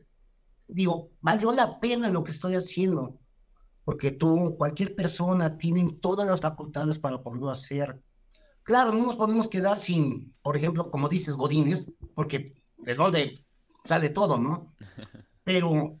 [0.67, 3.19] digo, valió la pena lo que estoy haciendo,
[3.83, 8.01] porque tú, cualquier persona, tiene todas las facultades para poderlo hacer.
[8.63, 13.45] Claro, no nos podemos quedar sin, por ejemplo, como dices, Godines, porque de dónde
[13.83, 14.73] sale todo, ¿no?
[15.43, 15.99] Pero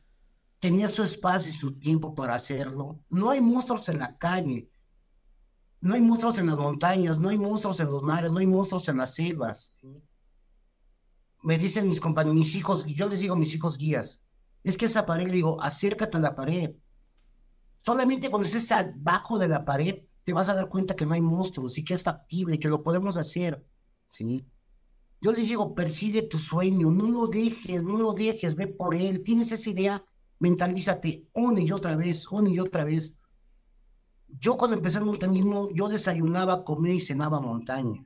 [0.59, 2.99] tenía su espacio y su tiempo para hacerlo.
[3.09, 4.69] No hay monstruos en la calle,
[5.81, 8.87] no hay monstruos en las montañas, no hay monstruos en los mares, no hay monstruos
[8.87, 9.85] en las selvas.
[11.41, 14.23] Me dicen mis compañeros, mis hijos, yo les digo mis hijos guías,
[14.63, 16.71] es que esa pared, digo, acércate a la pared.
[17.81, 21.21] Solamente cuando estés abajo de la pared, te vas a dar cuenta que no hay
[21.21, 23.65] monstruos y que es factible, que lo podemos hacer.
[24.07, 24.45] ¿sí?
[25.21, 29.21] Yo les digo, persigue tu sueño, no lo dejes, no lo dejes, ve por él.
[29.21, 30.05] Tienes esa idea,
[30.39, 33.19] mentalízate una y otra vez, una y otra vez.
[34.27, 38.05] Yo cuando empecé el montañismo, yo desayunaba, comía y cenaba montaña.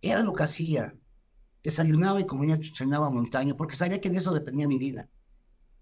[0.00, 0.94] Era lo que hacía.
[1.62, 5.08] Desayunaba y comía y cenaba montaña, porque sabía que de eso dependía mi vida.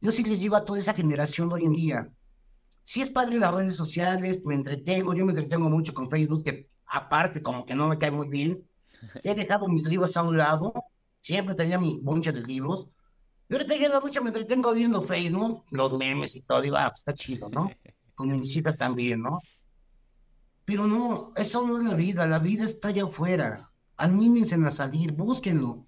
[0.00, 2.10] Yo sí les digo a toda esa generación hoy en día,
[2.82, 6.68] si es padre las redes sociales, me entretengo, yo me entretengo mucho con Facebook, que
[6.86, 8.66] aparte como que no me cae muy bien.
[9.22, 10.72] He dejado mis libros a un lado,
[11.20, 12.88] siempre tenía mi boncha de libros.
[13.48, 16.76] Y ahorita ya en la noche me entretengo viendo Facebook, los memes y todo, digo,
[16.76, 17.70] ah, pues está chido, ¿no?
[18.14, 19.38] Con mis hijas también, ¿no?
[20.64, 23.70] Pero no, eso no es la vida, la vida está allá afuera.
[23.96, 25.86] Anímense a salir, búsquenlo.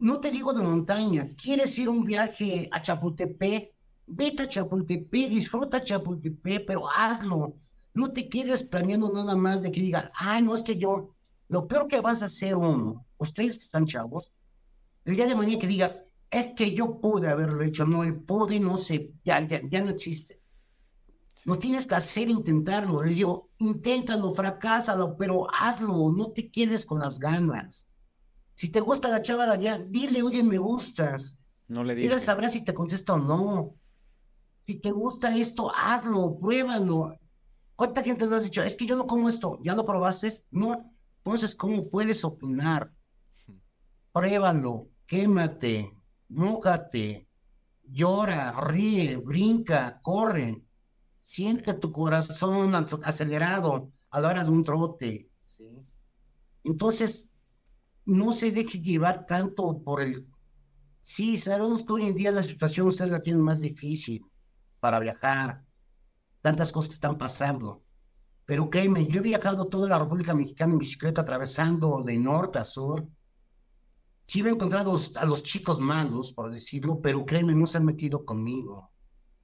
[0.00, 3.74] No te digo de montaña, ¿quieres ir un viaje a Chapultepec?
[4.06, 7.56] Vete a Chapultepec, disfruta Chapultepec, pero hazlo.
[7.94, 11.16] No te quedes planeando nada más de que diga, ay, no es que yo.
[11.48, 14.32] Lo peor que vas a hacer uno, ustedes que están chavos,
[15.04, 18.60] el día de mañana que diga, es que yo pude haberlo hecho, no, el pude,
[18.60, 20.40] no sé, ya, ya, no existe.
[21.44, 23.02] No tienes que hacer, intentarlo.
[23.02, 27.87] Les digo, inténtalo, fracásalo, pero hazlo, no te quedes con las ganas.
[28.58, 31.40] Si te gusta la chava de allá, dile, oye, me gustas.
[31.68, 32.10] No le digas.
[32.10, 33.76] Ella sabrá si te contesta o no.
[34.66, 37.16] Si te gusta esto, hazlo, pruébalo.
[37.76, 39.60] ¿Cuánta gente nos ha dicho, es que yo no como esto?
[39.62, 40.32] ¿Ya lo probaste?
[40.50, 40.92] No.
[41.18, 42.92] Entonces, ¿cómo puedes opinar?
[44.12, 45.92] Pruébalo, quémate,
[46.28, 47.28] mójate,
[47.84, 50.64] llora, ríe, brinca, corre.
[51.20, 55.30] Siente tu corazón acelerado a la hora de un trote.
[56.64, 57.30] Entonces,
[58.08, 60.26] no se deje llevar tanto por el...
[61.00, 64.24] Sí, sabemos que hoy en día la situación ustedes la tienen más difícil
[64.80, 65.62] para viajar,
[66.40, 67.82] tantas cosas que están pasando.
[68.46, 72.64] Pero créeme, yo he viajado toda la República Mexicana en bicicleta, atravesando de norte a
[72.64, 73.06] sur.
[74.26, 77.84] Sí me he encontrado a los chicos malos, por decirlo, pero créeme, no se han
[77.84, 78.90] metido conmigo.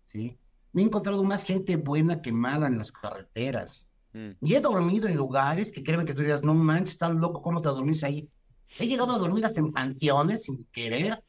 [0.05, 0.39] ¿sí?
[0.73, 3.93] Me he encontrado más gente buena que mala en las carreteras.
[4.15, 4.31] Mm.
[4.41, 7.61] Y he dormido en lugares que créeme que tú digas, no manches, estás loco, ¿cómo
[7.61, 8.31] te dormís ahí?
[8.79, 11.23] He llegado a dormir hasta en panteones sin querer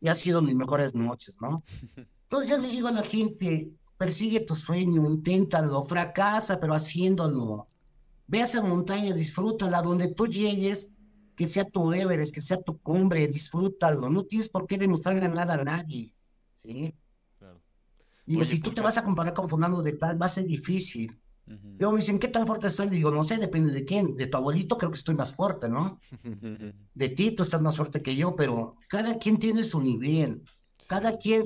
[0.00, 1.62] y ha sido mis mejores noches, ¿no?
[2.22, 7.68] Entonces yo le digo a la gente, persigue tu sueño, inténtalo, fracasa, pero haciéndolo.
[8.26, 10.94] Ve a esa montaña, disfrútala, donde tú llegues,
[11.36, 14.10] que sea tu Everest, que sea tu cumbre, disfrútalo.
[14.10, 16.12] No tienes por qué demostrarle nada a nadie,
[16.52, 16.94] ¿sí?
[17.38, 17.60] Claro.
[18.26, 21.16] Y si tú te vas a comparar con Fernando de tal, va a ser difícil.
[21.78, 22.90] Luego me dicen, ¿qué tan fuerte estás?
[22.90, 24.16] Digo, no sé, depende de quién.
[24.16, 26.00] De tu abuelito creo que estoy más fuerte, ¿no?
[26.94, 30.42] De ti tú estás más fuerte que yo, pero cada quien tiene su nivel.
[30.88, 31.44] Cada quien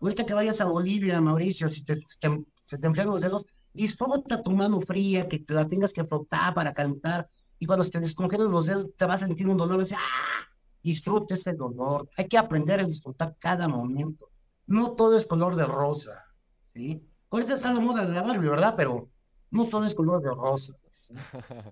[0.00, 4.52] Ahorita que vayas a Bolivia, Mauricio, si te, se te enfrian los dedos, disfruta tu
[4.52, 7.28] mano fría, que te la tengas que frotar para calentar.
[7.58, 9.82] Y cuando se te descongelen los dedos, te vas a sentir un dolor.
[9.82, 10.46] Y ¡ah!
[10.82, 12.08] Disfruta ese dolor.
[12.16, 14.30] Hay que aprender a disfrutar cada momento.
[14.66, 16.24] No todo es color de rosa,
[16.72, 17.02] ¿sí?
[17.30, 18.74] Ahorita está la moda de la Barbie, ¿verdad?
[18.76, 19.08] Pero
[19.50, 20.74] no todo es color de rosa.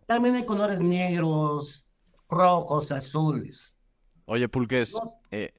[0.07, 1.87] También hay colores negros,
[2.29, 3.77] rojos, azules.
[4.27, 4.95] Oye, Pulques,
[5.31, 5.53] eh,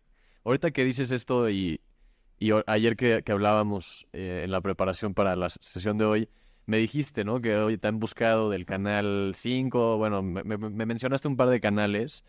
[0.44, 1.80] ahorita que dices esto y
[2.40, 6.30] y ayer que, hablábamos eh, en la preparación para la sesión de hoy,
[6.68, 7.42] me dijiste, ¿no?
[7.42, 12.24] Que hoy te han buscado del canal 5, bueno, me, mencionaste un par de canales.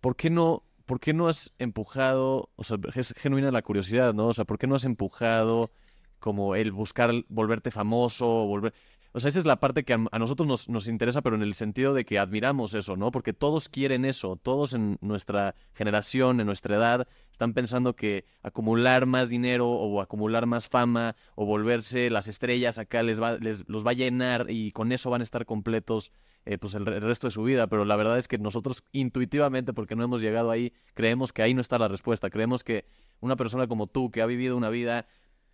[0.00, 4.28] ¿Por qué no, por qué no has empujado, o sea, es genuina la curiosidad, ¿no?
[4.28, 5.70] O sea, ¿por qué no has empujado
[6.18, 8.74] como el buscar volverte famoso, volver...
[9.14, 11.54] O sea, esa es la parte que a, nosotros nos, nos, interesa, pero en el
[11.54, 13.10] sentido de que admiramos eso, ¿no?
[13.10, 19.04] Porque todos quieren eso, todos en nuestra generación, en nuestra edad, están pensando que acumular
[19.04, 23.86] más dinero o acumular más fama o volverse las estrellas acá les va, les, los
[23.86, 26.10] va a llenar y con eso van a estar completos
[26.46, 27.66] eh, pues el, el, resto de su vida.
[27.66, 31.52] Pero la verdad es que nosotros intuitivamente, porque no hemos llegado ahí, creemos que ahí
[31.52, 32.30] no está la respuesta.
[32.30, 32.86] Creemos que
[33.20, 35.06] una persona como tú, que ha vivido una vida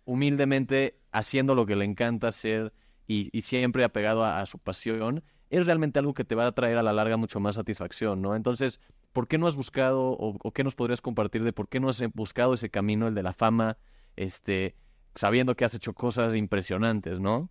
[0.05, 2.73] humildemente haciendo lo que le encanta hacer
[3.09, 6.77] y, siempre apegado a, a, su pasión, es realmente algo que te va a traer
[6.77, 8.35] a la larga mucho más satisfacción, ¿no?
[8.35, 8.79] Entonces,
[9.13, 12.01] ¿por qué no has buscado o, qué nos podrías compartir de por qué no has
[12.13, 13.77] buscado ese camino, el de la fama,
[14.15, 14.75] este,
[15.15, 17.49] sabiendo que has hecho cosas impresionantes, ¿no?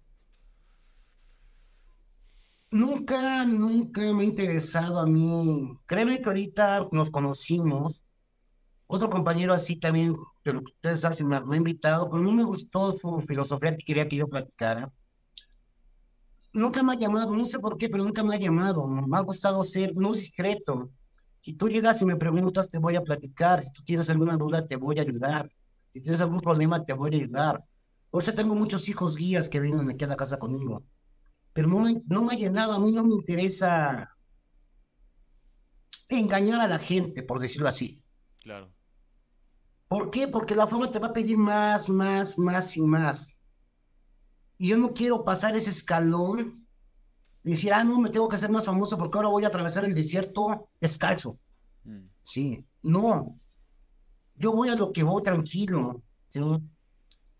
[2.71, 5.77] Nunca, nunca me ha interesado a mí.
[5.87, 8.07] Créeme que ahorita nos conocimos.
[8.87, 12.44] Otro compañero así también, de lo que ustedes hacen, me, ha invitado, pero no me
[12.44, 14.92] gustó su filosofía que quería que yo platicara.
[16.59, 18.87] Nunca me ha llamado, no sé por qué, pero nunca me ha llamado.
[18.87, 20.90] Me ha gustado ser no discreto.
[21.40, 23.62] Si tú llegas y me preguntas, te voy a platicar.
[23.62, 25.51] Si tú tienes alguna duda, te voy a ayudar.
[25.92, 27.64] Si tienes algún problema, te voy a ayudar.
[28.11, 30.83] Por eso tengo muchos hijos guías que vienen aquí a la casa conmigo.
[31.53, 34.14] Pero no me, no me ha llenado, a mí no me interesa
[36.09, 38.03] engañar a la gente, por decirlo así.
[38.40, 38.73] Claro.
[39.87, 40.27] ¿Por qué?
[40.27, 43.38] Porque la fama te va a pedir más, más, más y más.
[44.59, 46.66] Y yo no quiero pasar ese escalón
[47.44, 49.85] y decir, ah, no, me tengo que hacer más famoso porque ahora voy a atravesar
[49.85, 51.38] el desierto descalzo.
[51.85, 52.09] Mm.
[52.23, 53.38] Sí, no.
[54.35, 56.03] Yo voy a lo que voy tranquilo.
[56.29, 56.40] ¿sí?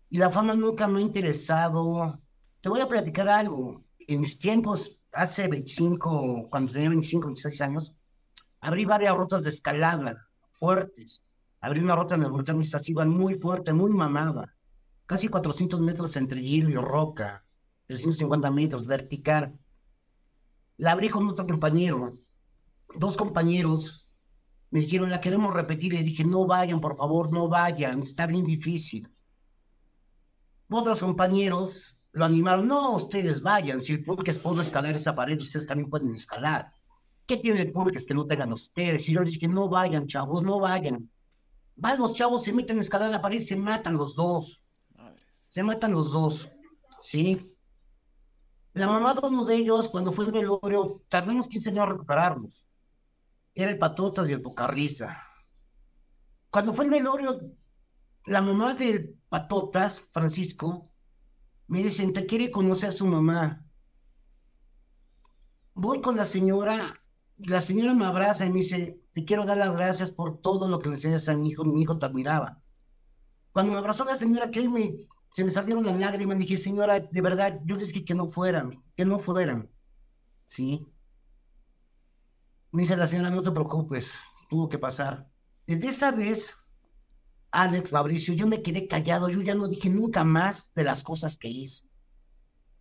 [0.09, 2.19] Y la fama nunca me ha interesado.
[2.61, 3.83] Te voy a platicar algo.
[3.99, 7.93] En mis tiempos, hace 25, cuando tenía 25, 26 años,
[8.61, 10.29] abrí varias rutas de escalada
[10.59, 11.25] fuertes.
[11.61, 14.53] Abrí una ruta en el volcán Iztaccíhuatl muy fuerte, muy mamada.
[15.09, 17.43] Casi 400 metros entre hielo y roca.
[17.87, 19.57] 350 metros vertical.
[20.77, 22.19] La abrí con otro compañero.
[22.93, 24.07] Dos compañeros
[24.69, 25.95] me dijeron, la queremos repetir.
[25.95, 28.03] Y dije, no vayan, por favor, no vayan.
[28.03, 29.11] Está bien difícil.
[30.69, 35.65] Otros compañeros lo animaron, no, ustedes vayan, si el público pudo escalar esa pared, ustedes
[35.65, 36.71] también pueden escalar.
[37.25, 39.09] ¿Qué tiene el público que no tengan ustedes?
[39.09, 41.09] Y yo les dije, no vayan, chavos, no vayan.
[41.75, 44.68] Van los chavos, se meten a escalar la pared, se matan los dos.
[45.59, 46.51] Se matan los dos,
[47.01, 47.53] ¿sí?
[48.71, 52.69] La mamá de uno de ellos, cuando fue el velorio, tardamos 15 años a recuperarnos.
[53.53, 55.21] Era el Patotas y el Pocarriza.
[56.49, 57.41] Cuando fue el velorio,
[58.27, 60.89] la mamá del Patotas, Francisco,
[61.67, 63.65] me dicen, te quiere conocer a su mamá.
[65.73, 67.03] Voy con la señora,
[67.35, 70.79] la señora me abraza y me dice, te quiero dar las gracias por todo lo
[70.79, 72.61] que le enseñas a mi hijo, mi hijo te admiraba.
[73.51, 77.21] Cuando me abrazó la señora, que me, se me salieron las lágrimas, dije, señora, de
[77.21, 79.69] verdad, yo les dije que no fueran, que no fueran.
[80.45, 80.87] ¿Sí?
[82.71, 85.29] Me dice la señora, no te preocupes, tuvo que pasar.
[85.65, 86.55] Desde esa vez,
[87.51, 91.37] Alex, Fabricio, yo me quedé callado, yo ya no dije nunca más de las cosas
[91.37, 91.87] que hice.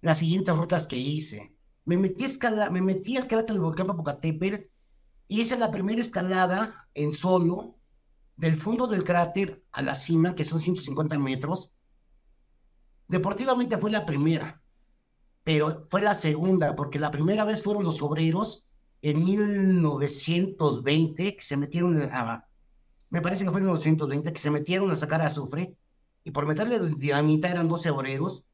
[0.01, 1.55] Las siguientes rutas que hice.
[1.85, 4.69] Me metí, escala, me metí al cráter del volcán Popocatépetl
[5.27, 7.79] y hice la primera escalada en solo
[8.37, 11.73] del fondo del cráter a la cima, que son 150 metros.
[13.09, 14.63] Deportivamente fue la primera,
[15.43, 18.67] pero fue la segunda, porque la primera vez fueron los obreros
[19.01, 22.47] en 1920 que se metieron a,
[23.11, 25.77] me parece que fue en 1920, que se metieron a sacar azufre
[26.25, 28.45] y por meterle dinamita eran 12 obreros,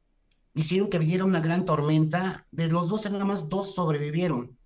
[0.53, 2.45] hicieron que viniera una gran tormenta.
[2.51, 4.57] De los 12, nada más dos sobrevivieron.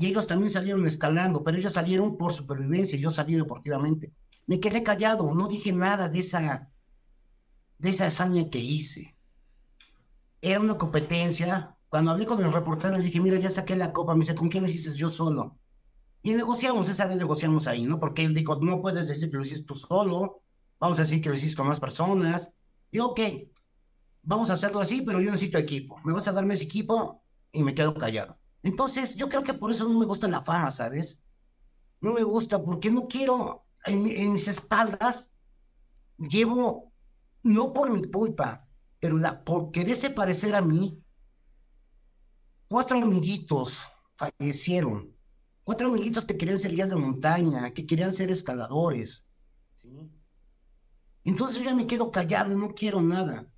[0.00, 4.10] Y ellos también salieron escalando, pero ellos salieron por supervivencia y yo salí deportivamente.
[4.46, 6.68] Me quedé callado, no dije nada de esa,
[7.78, 9.16] de esa hazaña que hice.
[10.40, 11.76] Era una competencia.
[11.88, 14.14] Cuando hablé con el reportero, le dije, mira, ya saqué la copa.
[14.14, 15.58] Me dice, ¿con quién le dices yo solo?
[16.22, 18.00] Y negociamos, esa vez negociamos ahí, ¿no?
[18.00, 20.40] Porque él dijo, no puedes decir que lo hiciste tú solo,
[20.80, 22.54] vamos a decir que lo hiciste con más personas.
[22.90, 23.20] Y ok,
[24.22, 26.00] vamos a hacerlo así, pero yo necesito equipo.
[26.02, 28.38] Me vas a darme ese equipo y me quedo callado.
[28.62, 31.22] Entonces, yo creo que por eso no me gusta la fama, ¿sabes?
[32.00, 35.34] No me gusta porque no quiero, en, en mis espaldas,
[36.16, 36.90] llevo,
[37.44, 41.00] no por mi culpa, pero la, por quererse parecer a mí,
[42.68, 45.14] cuatro amiguitos fallecieron
[45.64, 49.26] Cuatro amiguitos que querían ser guías de montaña, que querían ser escaladores.
[49.72, 49.88] ¿sí?
[51.24, 53.50] Entonces yo ya me quedo callado, no quiero nada.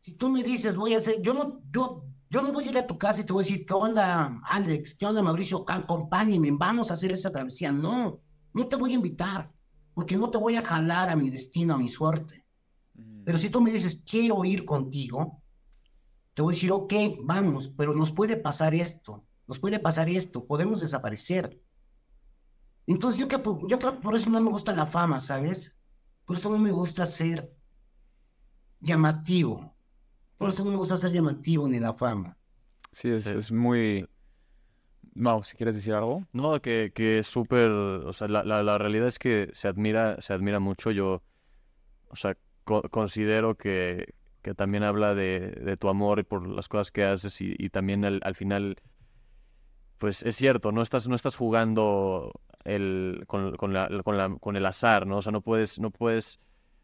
[0.00, 2.78] Si tú me dices, voy a hacer, yo no, yo, yo no voy a ir
[2.78, 4.94] a tu casa y te voy a decir, ¿qué onda, Alex?
[4.94, 5.62] ¿Qué onda, Mauricio?
[5.68, 7.70] Acompáñenme, vamos a hacer esa travesía.
[7.70, 8.18] No,
[8.54, 9.52] no te voy a invitar,
[9.92, 12.45] porque no te voy a jalar a mi destino, a mi suerte.
[13.26, 15.42] Pero si tú me dices, quiero ir contigo,
[16.32, 20.44] te voy a decir, ok, vamos, pero nos puede pasar esto nos puede pasar esto,
[20.44, 21.60] podemos desaparecer.
[22.86, 23.36] Entonces yo, que,
[23.68, 25.80] yo creo que por eso no me gusta la fama, ¿sabes?
[26.24, 27.52] Por eso no me gusta ser
[28.80, 29.76] llamativo.
[30.36, 32.36] Por eso no me gusta ser llamativo ni la fama.
[32.92, 34.08] Sí, es, muy...
[35.14, 36.26] No, si quieres decir algo.
[36.32, 37.70] No, que, que es súper...
[37.70, 40.90] O sea, la, la, realidad es que se admira, se admira mucho.
[40.90, 41.22] Yo,
[42.08, 42.36] o sea,
[42.66, 47.40] considero que, que, también habla de, de, tu amor y por las cosas que haces
[47.40, 48.76] y, también al, al, final,
[49.98, 52.32] pues es cierto, no estás, no estás jugando
[52.64, 53.88] el, con, con, la,
[54.40, 55.18] con, el azar, ¿no?
[55.18, 56.40] O sea, no puedes, no puedes,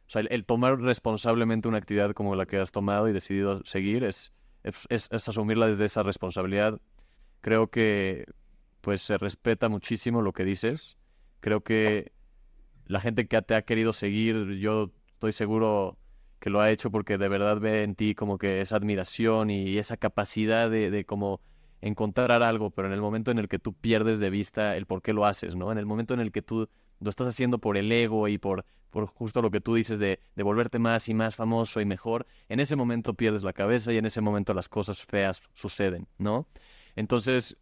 [0.06, 4.04] o sea, el, tomar responsablemente una actividad como la que has tomado y decidido seguir
[4.04, 6.80] es, es asumirla desde esa responsabilidad.
[7.40, 8.26] Creo que,
[8.80, 10.96] pues, se respeta muchísimo lo que dices.
[11.40, 12.12] Creo que
[12.86, 15.98] la gente que te ha querido seguir, yo estoy seguro
[16.40, 19.78] que lo ha hecho porque de verdad ve en ti como que esa admiración y
[19.78, 21.40] esa capacidad de, de como
[21.80, 25.00] encontrar algo, pero en el momento en el que tú pierdes de vista el por
[25.00, 25.70] qué lo haces, ¿no?
[25.70, 28.64] En el momento en el que tú lo estás haciendo por el ego y por,
[28.90, 32.26] por justo lo que tú dices de, de volverte más y más famoso y mejor,
[32.48, 36.48] en ese momento pierdes la cabeza y en ese momento las cosas feas suceden, ¿no?
[36.96, 37.56] Entonces,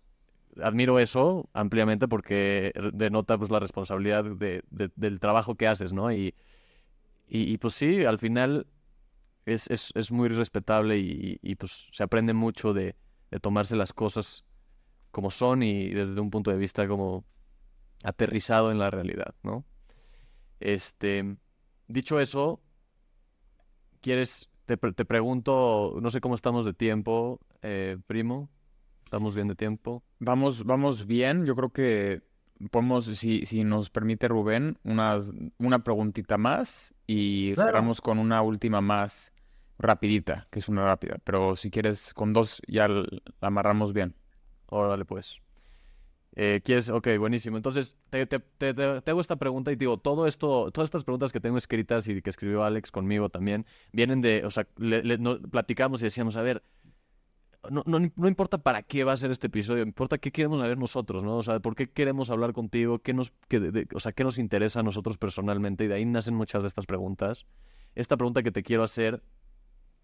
[0.62, 6.10] admiro eso ampliamente porque denota pues la responsabilidad de, de, del trabajo que haces, ¿no?
[6.10, 6.34] Y,
[7.32, 8.66] y, pues sí, al final
[9.46, 12.96] es, es, es muy respetable y, pues se aprende mucho de,
[13.30, 14.44] de tomarse las cosas
[15.12, 17.24] como son y desde un punto de vista como
[18.02, 19.64] aterrizado en la realidad, ¿no?
[20.58, 21.36] Este,
[21.86, 22.60] dicho eso,
[24.00, 28.50] ¿quieres, te, te pregunto, no sé cómo estamos de tiempo, eh, primo?
[29.04, 30.02] ¿Estamos bien de tiempo?
[30.18, 32.22] Vamos, vamos bien, yo creo que
[32.70, 37.68] podemos, si, si nos permite Rubén, unas, una preguntita más y claro.
[37.68, 39.32] cerramos con una última más
[39.78, 43.06] rapidita, que es una rápida, pero si quieres con dos ya la
[43.40, 44.14] amarramos bien.
[44.66, 45.40] Órale, pues.
[46.36, 46.88] Eh, ¿Quieres?
[46.90, 47.56] Ok, buenísimo.
[47.56, 51.32] Entonces, te, te, te, te, hago esta pregunta y digo, todo esto, todas estas preguntas
[51.32, 55.18] que tengo escritas y que escribió Alex conmigo también, vienen de, o sea, le, le,
[55.18, 56.62] no, platicamos y decíamos, a ver,
[57.68, 60.78] no, no, no, importa para qué va a ser este episodio, importa qué queremos saber
[60.78, 61.36] nosotros, ¿no?
[61.36, 64.80] O sea, por qué queremos hablar contigo, qué nos, qué, o sea, qué nos interesa
[64.80, 67.46] a nosotros personalmente, y de ahí nacen muchas de estas preguntas.
[67.94, 69.22] Esta pregunta que te quiero hacer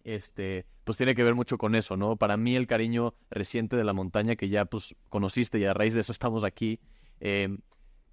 [0.03, 2.15] este, pues tiene que ver mucho con eso, ¿no?
[2.15, 5.93] Para mí el cariño reciente de la montaña que ya pues conociste y a raíz
[5.93, 6.79] de eso estamos aquí,
[7.19, 7.57] eh,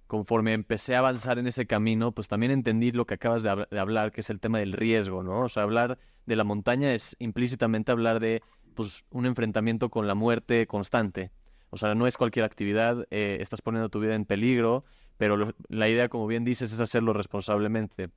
[0.07, 3.79] conforme empecé a avanzar en ese camino, pues también entendí lo que acabas de, de,
[3.79, 5.41] hablar, que es el tema del riesgo, ¿no?
[5.41, 8.41] O sea, hablar de la montaña es implícitamente hablar de
[8.75, 11.31] pues un enfrentamiento con la muerte constante.
[11.69, 14.85] O sea, no es cualquier actividad, eh, estás poniendo tu vida en peligro,
[15.17, 18.09] pero la idea, como bien dices, es hacerlo responsablemente.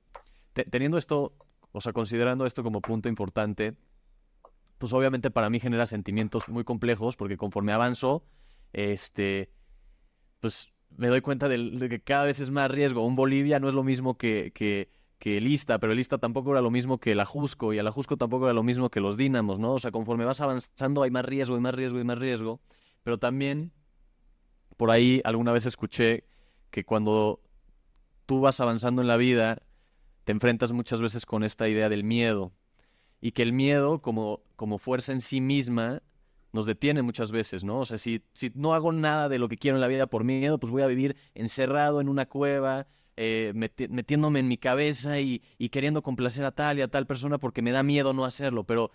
[0.53, 1.33] Te, teniendo esto
[1.71, 3.75] o sea, considerando esto como punto importante,
[4.77, 8.23] pues obviamente para mí genera sentimientos muy complejos porque conforme avanzo,
[8.73, 9.51] este,
[10.39, 13.05] pues me doy cuenta de, que cada vez es más riesgo.
[13.05, 14.89] Un Bolivia no es lo mismo que,
[15.19, 17.87] que el Ista, pero el Ista tampoco era lo mismo que el Ajusco y el
[17.87, 19.73] Ajusco tampoco era lo mismo que los Dínamos, ¿no?
[19.73, 22.61] O sea, conforme vas avanzando hay más riesgo y más riesgo y más riesgo,
[23.03, 23.73] pero también
[24.77, 26.23] por ahí alguna vez escuché
[26.71, 27.41] que cuando
[28.25, 29.61] tú vas avanzando en la vida,
[30.23, 32.53] te enfrentas muchas veces con esta idea del miedo
[33.19, 36.01] y que el miedo como, como fuerza en sí misma
[36.53, 37.79] nos detiene muchas veces, ¿no?
[37.79, 40.23] O sea, si, si no hago nada de lo que quiero en la vida por
[40.23, 42.87] miedo, pues voy a vivir encerrado en una cueva,
[43.21, 47.37] eh, meti metiéndome en mi cabeza y, queriendo complacer a tal y a tal persona
[47.37, 48.91] porque me da miedo no hacerlo, pero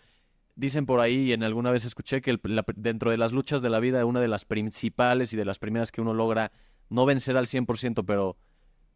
[0.57, 2.35] dicen por ahí, y en alguna vez escuché que
[2.75, 5.93] dentro de las luchas de la vida, una de las principales y de las primeras
[5.93, 6.53] que uno logra
[6.89, 8.39] no vencer al 100%, pero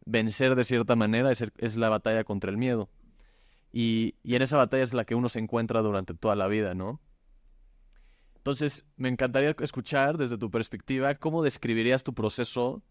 [0.03, 2.89] vencer de cierta manera es, es la batalla contra el miedo.
[3.71, 6.73] Y, y, en esa batalla es la que uno se encuentra durante toda la vida,
[6.73, 6.99] ¿no?
[8.37, 12.81] Entonces, me encantaría escuchar desde tu perspectiva cómo describirías tu proceso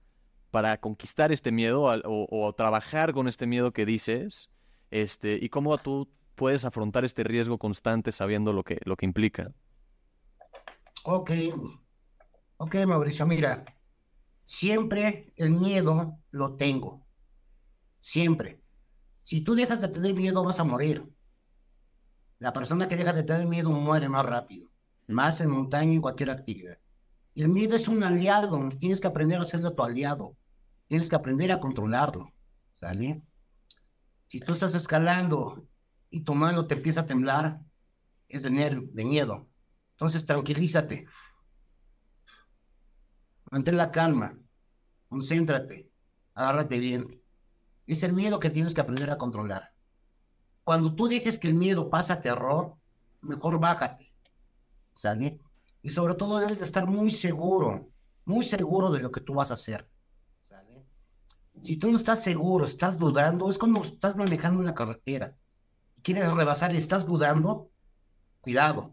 [0.50, 4.50] para conquistar este miedo o, o, trabajar con este miedo que dices,
[4.90, 9.52] este, y cómo tú puedes afrontar este riesgo constante sabiendo lo que, lo que implica.
[11.04, 11.30] Ok,
[12.56, 13.64] ok, Mauricio, mira,
[14.44, 17.06] siempre el miedo lo tengo.
[18.00, 18.62] Siempre.
[19.22, 21.04] Si tú dejas de tener miedo, vas a morir.
[22.38, 24.70] La persona que deja de tener miedo muere más rápido.
[25.08, 26.78] Más en montaña y en cualquier actividad.
[27.38, 28.68] El miedo es un aliado.
[28.80, 30.36] Tienes que aprender a hacerlo tu aliado.
[30.88, 32.32] Tienes que aprender a controlarlo.
[32.80, 33.22] ¿Sale?
[34.26, 35.64] Si tú estás escalando
[36.10, 37.60] y tu mano te empieza a temblar,
[38.28, 39.48] es de de miedo.
[39.92, 41.06] Entonces tranquilízate.
[43.52, 44.36] Mantén la calma.
[45.08, 45.92] Concéntrate.
[46.34, 47.22] Agárrate bien.
[47.86, 49.72] Es el miedo que tienes que aprender a controlar.
[50.64, 52.74] Cuando tú dejes que el miedo pase a terror,
[53.20, 54.12] mejor bájate.
[54.92, 55.38] ¿Sale?
[55.88, 57.88] Y sobre todo debes de estar muy seguro,
[58.26, 59.88] muy seguro de lo que tú vas a hacer.
[60.38, 60.84] ¿Sale?
[61.62, 65.34] Si tú no estás seguro, estás dudando, es como estás manejando una carretera.
[66.02, 67.70] Quieres rebasar y estás dudando,
[68.42, 68.92] cuidado.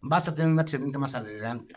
[0.00, 1.76] Vas a tener un accidente más adelante.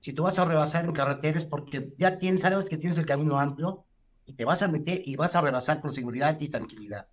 [0.00, 3.06] Si tú vas a rebasar en carretera es porque ya tienes, sabes que tienes el
[3.06, 3.86] camino amplio
[4.26, 7.08] y te vas a meter y vas a rebasar con seguridad y tranquilidad.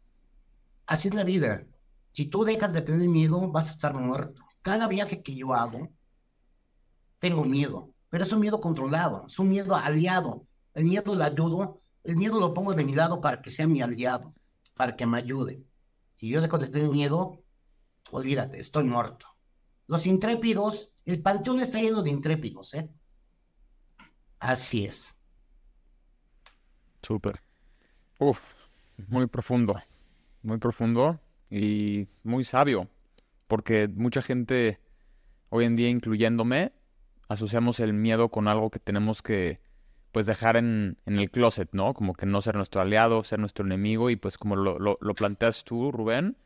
[0.86, 1.66] Así es la vida.
[2.12, 4.42] Si tú dejas de tener miedo, vas a estar muerto.
[4.62, 5.88] Cada viaje que yo hago,
[7.24, 10.46] tengo miedo, pero es un miedo controlado, es un miedo aliado.
[10.74, 13.82] El miedo lo ayudo, el miedo lo pongo de mi lado para que sea mi
[13.82, 14.34] aliado,
[14.74, 15.64] para que me ayude.
[16.16, 17.42] Si yo dejo de tener miedo,
[18.12, 19.26] olvídate, estoy muerto.
[19.88, 22.90] Los intrépidos, el panteón está lleno de intrépidos, ¿eh?
[24.40, 25.18] Así es.
[27.02, 27.40] Súper.
[28.20, 28.54] Uf,
[29.08, 29.76] muy profundo,
[30.42, 32.90] muy profundo y muy sabio,
[33.48, 34.82] porque mucha gente
[35.48, 36.74] hoy en día, incluyéndome,
[37.34, 39.60] asociamos el miedo con algo que tenemos que
[40.12, 41.94] pues dejar en, en, el closet, ¿no?
[41.96, 45.64] Como que no ser nuestro aliado, ser nuestro enemigo y pues como lo, lo, planteas
[45.64, 46.38] tú, Rubén,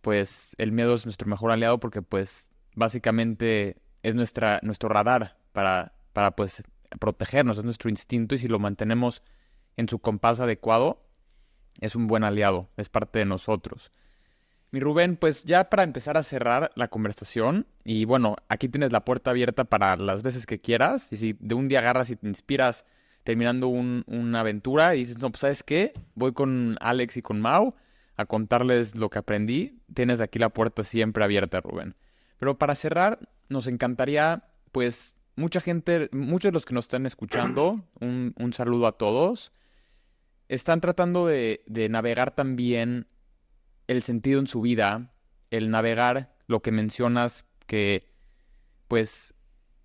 [0.00, 5.94] pues el miedo es nuestro mejor aliado porque pues básicamente es nuestra, nuestro radar para,
[6.12, 6.64] para pues
[6.98, 9.22] protegernos, es nuestro instinto y si lo mantenemos
[9.76, 11.06] en su compás adecuado,
[11.80, 13.92] es un buen aliado, es parte de nosotros.
[14.70, 19.04] Mi Rubén, pues ya para empezar a cerrar la conversación, y bueno, aquí tienes la
[19.04, 22.26] puerta abierta para las veces que quieras, y si de un día agarras y te
[22.26, 22.84] inspiras
[23.26, 27.74] terminando una aventura y dices, no, pues sabes qué, voy con Alex y con Mau
[28.16, 31.96] a contarles lo que aprendí, tienes aquí la puerta siempre abierta, Rubén.
[32.38, 37.84] Pero para cerrar, nos encantaría, pues, mucha gente, muchos de los que nos están escuchando,
[38.00, 39.52] un, un saludo a todos.
[40.48, 43.08] Están tratando de, de, navegar también
[43.86, 45.12] el sentido en su vida,
[45.50, 48.08] el navegar lo que mencionas que
[48.88, 49.34] pues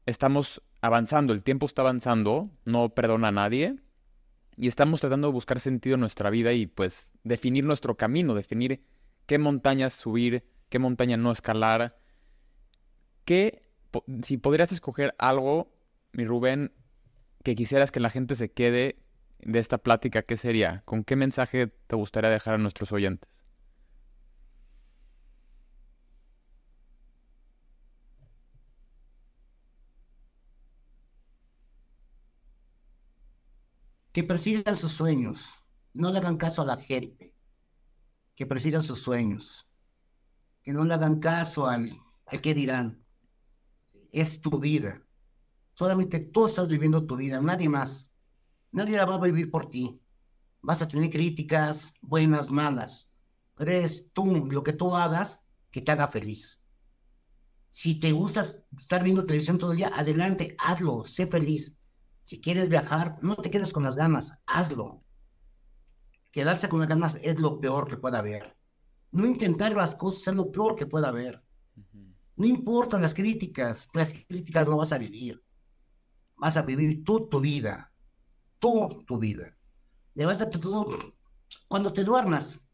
[0.06, 3.76] estamos avanzando, el tiempo está avanzando, no perdona a nadie
[4.58, 8.84] y estamos tratando de buscar sentido en nuestra vida y pues definir nuestro camino, definir
[9.26, 11.97] qué montañas subir, qué montaña no escalar,
[13.26, 13.70] qué,
[14.24, 15.74] si podrías escoger algo,
[16.14, 16.74] mi Rubén,
[17.43, 18.97] que quisieras que la gente se quede
[19.39, 20.84] de esta plática, ¿qué sería?
[20.86, 23.45] ¿Con qué mensaje te gustaría dejar a nuestros oyentes?
[34.12, 37.34] Que persigan sus sueños, no le hagan caso a la gente,
[38.36, 39.68] que persigan sus sueños,
[40.64, 41.91] que no le hagan caso al,
[42.26, 43.03] al que dirán.
[44.12, 45.01] Es tu vida.
[45.74, 48.12] Solamente tú estás viviendo tu vida, nadie más.
[48.72, 50.01] Nadie la va a vivir por ti.
[50.62, 53.12] Vas a tener críticas, buenas, malas.
[53.55, 56.64] Pero eres tú, lo que tú hagas, que te haga feliz.
[57.70, 61.80] Si te gusta estar viendo televisión todo el día, adelante, hazlo, sé feliz.
[62.32, 65.03] Si quieres viajar, no te quedes con las ganas, hazlo.
[66.32, 68.55] Quedarse con las ganas es lo peor que pueda haber.
[69.11, 71.43] No intentar las cosas es lo peor que pueda haber.
[72.38, 75.43] No importan las críticas, las críticas no vas a vivir.
[76.38, 77.91] Vas a vivir tú tu vida
[78.59, 79.53] tú tu vida.
[80.13, 80.88] Levántate tú
[81.67, 82.65] cuando te duermas,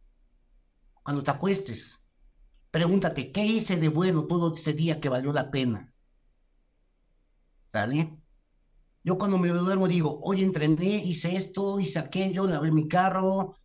[1.02, 2.06] cuando te acuestes.
[2.70, 5.92] Pregúntate, ¿qué hice de bueno todo este día que valió la pena?
[7.72, 8.27] ¿Sale?
[9.08, 13.56] Yo cuando me duermo digo, hoy entrené, hice esto, hice aquello, lavé mi carro,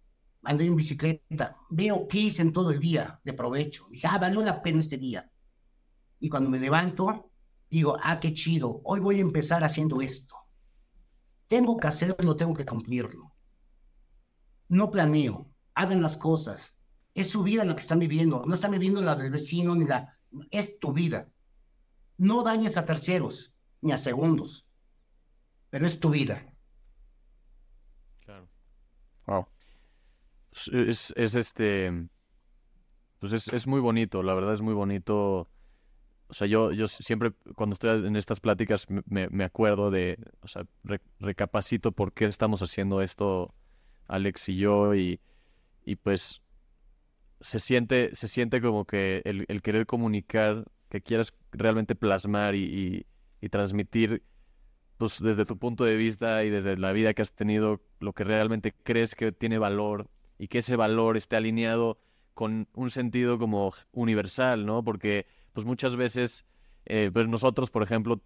[0.44, 1.56] andé en bicicleta.
[1.68, 3.88] Veo qué hice en todo el día de provecho.
[3.90, 5.28] Dije, ah, valió la pena este día.
[6.20, 7.32] Y cuando me levanto,
[7.68, 10.36] digo, ah, qué chido, hoy voy a empezar haciendo esto.
[11.48, 13.34] Tengo que hacerlo, tengo que cumplirlo.
[14.68, 16.78] No planeo, hagan las cosas.
[17.14, 20.06] Es su vida la que están viviendo, no están viviendo la del vecino ni la...
[20.52, 21.28] Es tu vida.
[22.16, 24.68] No dañes a terceros ni a segundos,
[25.72, 26.44] pero es tu vida.
[28.26, 28.46] Claro.
[29.26, 29.46] Wow.
[30.70, 32.08] Es, es este...
[33.18, 35.48] Pues es, es muy bonito, la verdad es muy bonito
[36.28, 40.48] o sea, yo, yo siempre cuando estoy en estas pláticas me, me acuerdo de, o
[40.48, 40.66] sea,
[41.20, 43.54] recapacito por qué estamos haciendo esto
[44.08, 45.20] Alex y yo y,
[45.84, 46.42] y pues
[47.40, 52.64] se siente, se siente como que el, el querer comunicar, que quieras realmente plasmar y,
[52.64, 53.06] y,
[53.42, 54.22] y, transmitir,
[55.02, 58.22] pues desde tu punto de vista y desde la vida que has tenido, lo que
[58.22, 61.98] realmente crees que tiene valor y que ese valor esté alineado
[62.34, 64.84] con un sentido como universal, ¿no?
[64.84, 66.46] Porque pues muchas veces,
[66.84, 68.22] eh, pues nosotros, por ejemplo,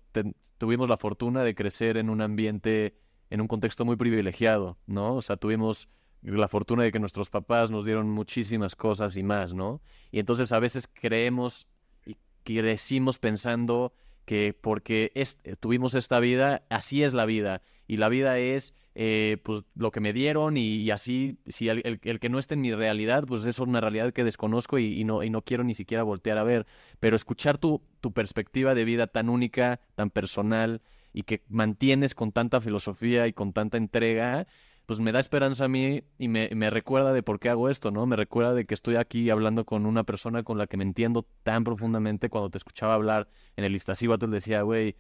[0.59, 2.95] tuvimos la fortuna de crecer en un ambiente,
[3.31, 5.15] en un contexto muy privilegiado, ¿no?
[5.15, 5.89] O sea, tuvimos
[6.21, 9.81] la fortuna de que nuestros papás nos dieron muchísimas cosas y más, ¿no?
[10.11, 11.69] Y entonces a veces creemos
[12.05, 13.95] y crecimos pensando
[14.27, 15.13] que porque
[15.61, 17.63] tuvimos esta vida, así es la vida.
[17.89, 22.19] Y la vida es eh, pues lo que me dieron y, así, si el, el,
[22.19, 25.05] que no esté en mi realidad, pues eso es una realidad que desconozco y, y,
[25.05, 26.67] no, y no quiero ni siquiera voltear a ver.
[26.99, 32.33] Pero escuchar tu, tu perspectiva de vida tan única, tan personal y que mantienes con
[32.33, 34.47] tanta filosofía y con tanta entrega,
[34.87, 37.91] pues me da esperanza a mí y me, me, recuerda de por qué hago esto,
[37.91, 38.07] ¿no?
[38.07, 41.27] Me recuerda de que estoy aquí hablando con una persona con la que me entiendo
[41.43, 42.31] tan profundamente.
[42.31, 44.97] Cuando te escuchaba hablar en el Iztaccíhuatl decía, güey,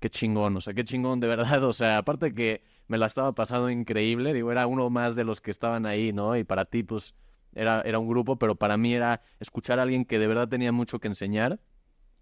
[0.00, 3.34] qué chingón, o sea, qué chingón de verdad, o sea, aparte que me la estaba
[3.34, 6.36] pasando increíble, digo, era uno más de los que estaban ahí, ¿no?
[6.36, 7.14] Y para ti, pues,
[7.54, 10.72] era, era un grupo, pero para mí era escuchar a alguien que de verdad tenía
[10.72, 11.60] mucho que enseñar,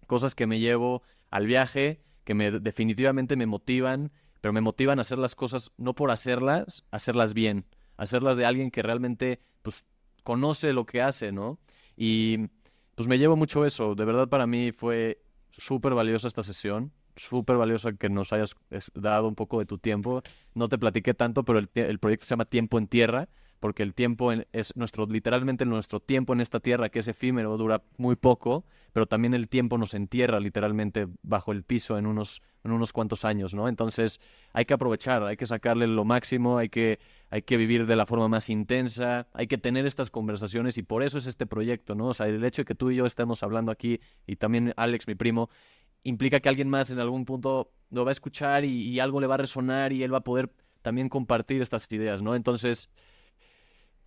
[0.07, 4.11] cosas que me llevo al viaje, que me definitivamente me motivan
[4.47, 7.65] pero me motivan a hacer las cosas no por hacerlas, hacerlas bien,
[7.97, 9.83] hacerlas de alguien que realmente pues
[10.23, 11.59] conoce lo que hace, ¿no?
[11.97, 12.47] Y
[12.95, 15.21] pues me llevo mucho eso, de verdad para mí fue
[15.51, 18.55] súper valiosa esta sesión, súper valiosa que nos hayas
[18.93, 20.21] dado un poco de tu tiempo.
[20.53, 23.27] No te platiqué tanto, pero el, el proyecto se llama Tiempo en Tierra
[23.59, 27.83] porque el tiempo es nuestro, literalmente nuestro tiempo en esta tierra, que es efímero, dura
[27.97, 32.71] muy poco, pero también el tiempo nos entierra literalmente bajo el piso en unos, en
[32.71, 33.67] unos cuantos años, ¿no?
[33.67, 34.19] Entonces
[34.53, 36.99] hay que aprovechar, hay que sacarle lo máximo, hay que,
[37.29, 41.03] hay que vivir de la forma más intensa, hay que tener estas conversaciones y por
[41.03, 42.07] eso es este proyecto, ¿no?
[42.07, 45.07] O sea, el hecho de que tú y yo estemos hablando aquí y también Alex,
[45.07, 45.49] mi primo,
[46.03, 49.27] implica que alguien más en algún punto lo va a escuchar y, y algo le
[49.27, 50.51] va a resonar y él va a poder
[50.81, 52.35] también compartir estas ideas, ¿no?
[52.35, 52.89] Entonces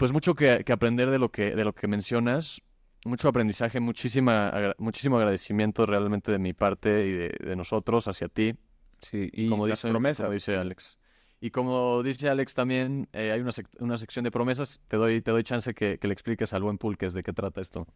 [0.01, 2.63] pues mucho que, aprender de lo que, de lo que mencionas,
[3.05, 8.57] mucho aprendizaje, muchísima, muchísimo agradecimiento realmente de mi parte y de, nosotros hacia ti.
[9.03, 10.33] Sí, y como dice, promesas.
[10.33, 10.97] dice Alex.
[11.39, 14.81] Y como dice Alex también, eh, hay una, una, sección de promesas.
[14.89, 17.61] Te doy, te doy chance que, que le expliques al buen Pulques de qué trata
[17.61, 17.87] esto.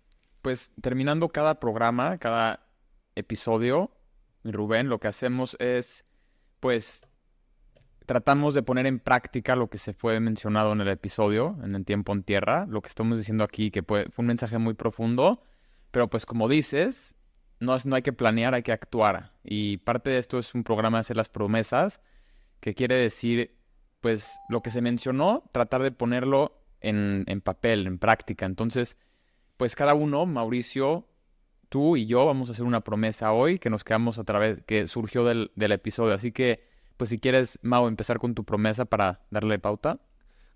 [0.42, 2.68] Pues terminando cada programa, cada
[3.14, 3.90] episodio,
[4.44, 6.04] Rubén, lo que hacemos es,
[6.60, 7.06] pues,
[8.06, 11.84] tratamos de poner en práctica lo que se fue mencionado en el episodio, en el
[11.84, 15.42] tiempo en tierra, lo que estamos diciendo aquí, que fue un mensaje muy profundo,
[15.90, 17.14] pero pues como dices,
[17.60, 19.32] no, no hay que planear, hay que actuar.
[19.42, 22.00] Y parte de esto es un programa de hacer las promesas,
[22.60, 23.56] que quiere decir,
[24.00, 28.44] pues lo que se mencionó, tratar de ponerlo en, en papel, en práctica.
[28.46, 28.98] Entonces,
[29.56, 31.08] pues cada uno, Mauricio,
[31.68, 34.86] tú y yo, vamos a hacer una promesa hoy que nos quedamos a través, que
[34.86, 36.12] surgió del, del episodio.
[36.12, 40.00] Así que pues si quieres, Mau, empezar con tu promesa para darle pauta.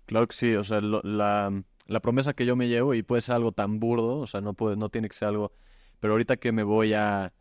[0.05, 3.35] Claro que sí, o sea, la, la, promesa que yo me llevo, y puede ser
[3.35, 5.51] algo tan burdo, o sea, no, puede, no tiene que ser algo,
[5.99, 7.31] pero ahorita que me voy a,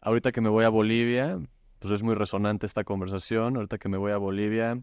[0.00, 1.38] ahorita que me voy a Bolivia,
[1.78, 4.82] pues es muy resonante esta conversación, ahorita que me voy a Bolivia,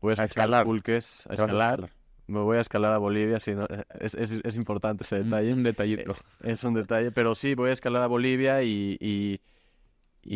[0.00, 1.90] voy a, escalar pulques, a escalar.
[2.28, 3.52] Me voy a escalar a Bolivia, sí,
[4.00, 5.52] es, es, es, importante ese detalle.
[5.52, 6.10] Un detallito.
[6.42, 9.40] Eh, es un detalle, pero sí, voy a escalar a Bolivia y y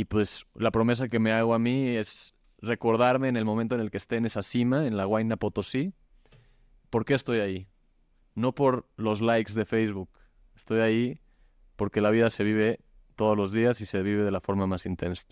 [0.05, 3.91] pues la promesa que me hago a mí es recordarme en el momento en el
[3.91, 5.93] que esté en esa cima, en la Huayna Potosí,
[6.91, 7.68] ¿por qué estoy ahí?
[8.34, 10.09] No por los likes de Facebook.
[10.55, 11.20] Estoy ahí
[11.76, 12.80] porque la vida se vive
[13.16, 15.24] todos los días y se vive de la forma más intensa.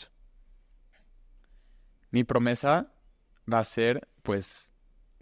[2.10, 2.92] Mi promesa
[3.50, 4.72] va a ser, pues,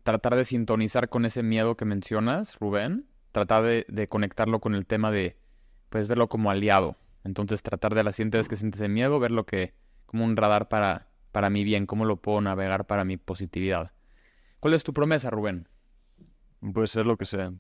[0.03, 3.09] tratar de sintonizar con ese miedo que mencionas, Rubén.
[3.33, 5.37] Tratar de, de conectarlo con el tema de,
[5.91, 6.97] pues, verlo como aliado.
[7.27, 9.75] Entonces tratar de la siguiente vez que sientes ese miedo, verlo que
[10.07, 13.91] como un radar para, para mi bien, cómo lo puedo navegar para mi positividad.
[14.61, 15.69] ¿Cuál es tu promesa, Rubén?
[16.73, 17.53] Puede ser lo que sea.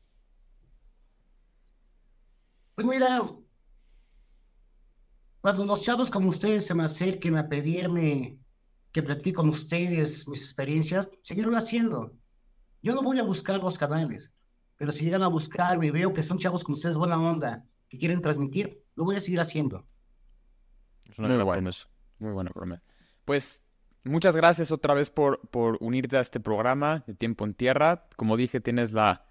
[2.77, 3.23] Pues mira,
[5.41, 8.39] cuando los chavos como ustedes se me acerquen a pedirme
[8.93, 12.15] que platique con ustedes mis experiencias, seguirlo haciendo.
[12.83, 14.33] Yo no voy a buscar los canales,
[14.77, 17.99] pero si llegan a buscarme y veo que son chavos como ustedes buena onda, que
[17.99, 19.87] quieren transmitir, lo voy a seguir haciendo.
[21.05, 21.89] Es una muy buena promesa.
[22.19, 22.83] Muy buena promesa.
[23.25, 23.63] Pues
[24.05, 28.09] muchas gracias otra vez por, por unirte a este programa de Tiempo en Tierra.
[28.17, 29.27] Como dije, tienes la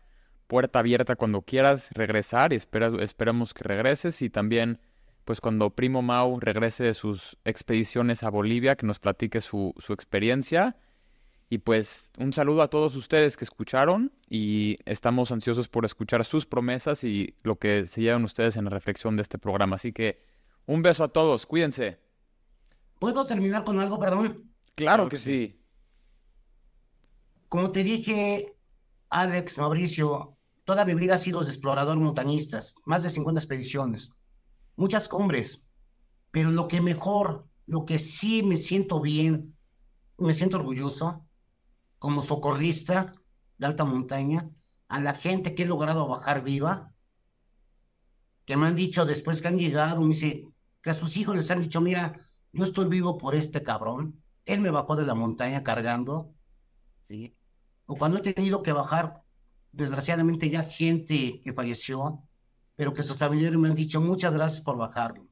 [0.47, 4.80] puerta abierta cuando quieras regresar y esperamos que regreses y también
[5.26, 9.91] pues cuando Primo Mau regrese de sus expediciones a Bolivia, que nos platique su, su
[9.91, 10.78] experiencia.
[11.49, 16.45] Y pues un saludo a todos ustedes que escucharon y estamos ansiosos por escuchar sus
[16.45, 19.75] promesas y lo que se llevan ustedes en la reflexión de este programa.
[19.75, 20.21] Así que
[20.65, 21.99] un beso a todos, cuídense.
[22.99, 24.51] ¿Puedo terminar con algo, perdón?
[24.73, 25.61] Claro, que, sí.
[27.47, 28.55] Como te dije,
[29.09, 34.15] Alex, Mauricio, toda mi vida ha sido de explorador montañistas, más de 50 expediciones,
[34.75, 35.65] muchas cumbres,
[36.31, 39.55] pero lo que mejor, lo que sí me siento bien,
[40.17, 41.25] me siento orgulloso,
[41.99, 43.13] como socorrista
[43.57, 44.49] de alta montaña,
[44.87, 46.93] a la gente que he logrado bajar viva,
[48.45, 50.43] que me han dicho después que han llegado, me dice,
[50.81, 52.15] que a sus hijos les han dicho, mira,
[52.51, 56.31] yo estoy vivo por este cabrón, él me bajó de la montaña cargando,
[57.01, 57.35] ¿sí?
[57.87, 59.23] O cuando he tenido que bajar,
[59.71, 62.23] desgraciadamente ya gente que falleció,
[62.75, 65.27] pero que sus familiares me han dicho, muchas gracias por bajarlo.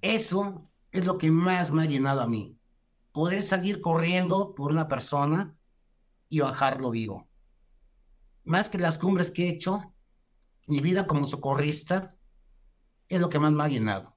[0.00, 2.56] Eso es lo que más me ha llenado a mí.
[3.12, 5.57] Poder salir corriendo por una persona
[6.28, 7.28] y bajarlo vivo.
[8.44, 9.94] Más que las cumbres que he hecho,
[10.66, 12.14] mi vida como socorrista
[13.08, 14.16] es lo que más me ha llenado.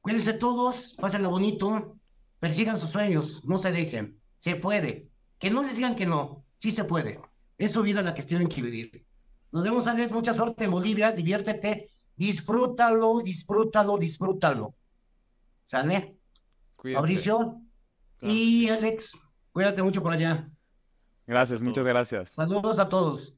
[0.00, 1.96] Cuídense todos, pásenlo bonito,
[2.38, 5.08] persigan sus sueños, no se dejen, se puede.
[5.38, 7.20] Que no les digan que no, sí se puede.
[7.56, 9.06] Es su vida la que tienen que vivir.
[9.50, 14.74] Nos vemos, Alex, mucha suerte en Bolivia, diviértete, disfrútalo, disfrútalo, disfrútalo.
[15.64, 16.18] ¿Sale?
[16.84, 17.60] Mauricio
[18.20, 19.12] y Alex,
[19.52, 20.48] cuídate mucho por allá.
[21.28, 22.30] Gracias, muchas gracias.
[22.30, 23.37] Saludos a todos.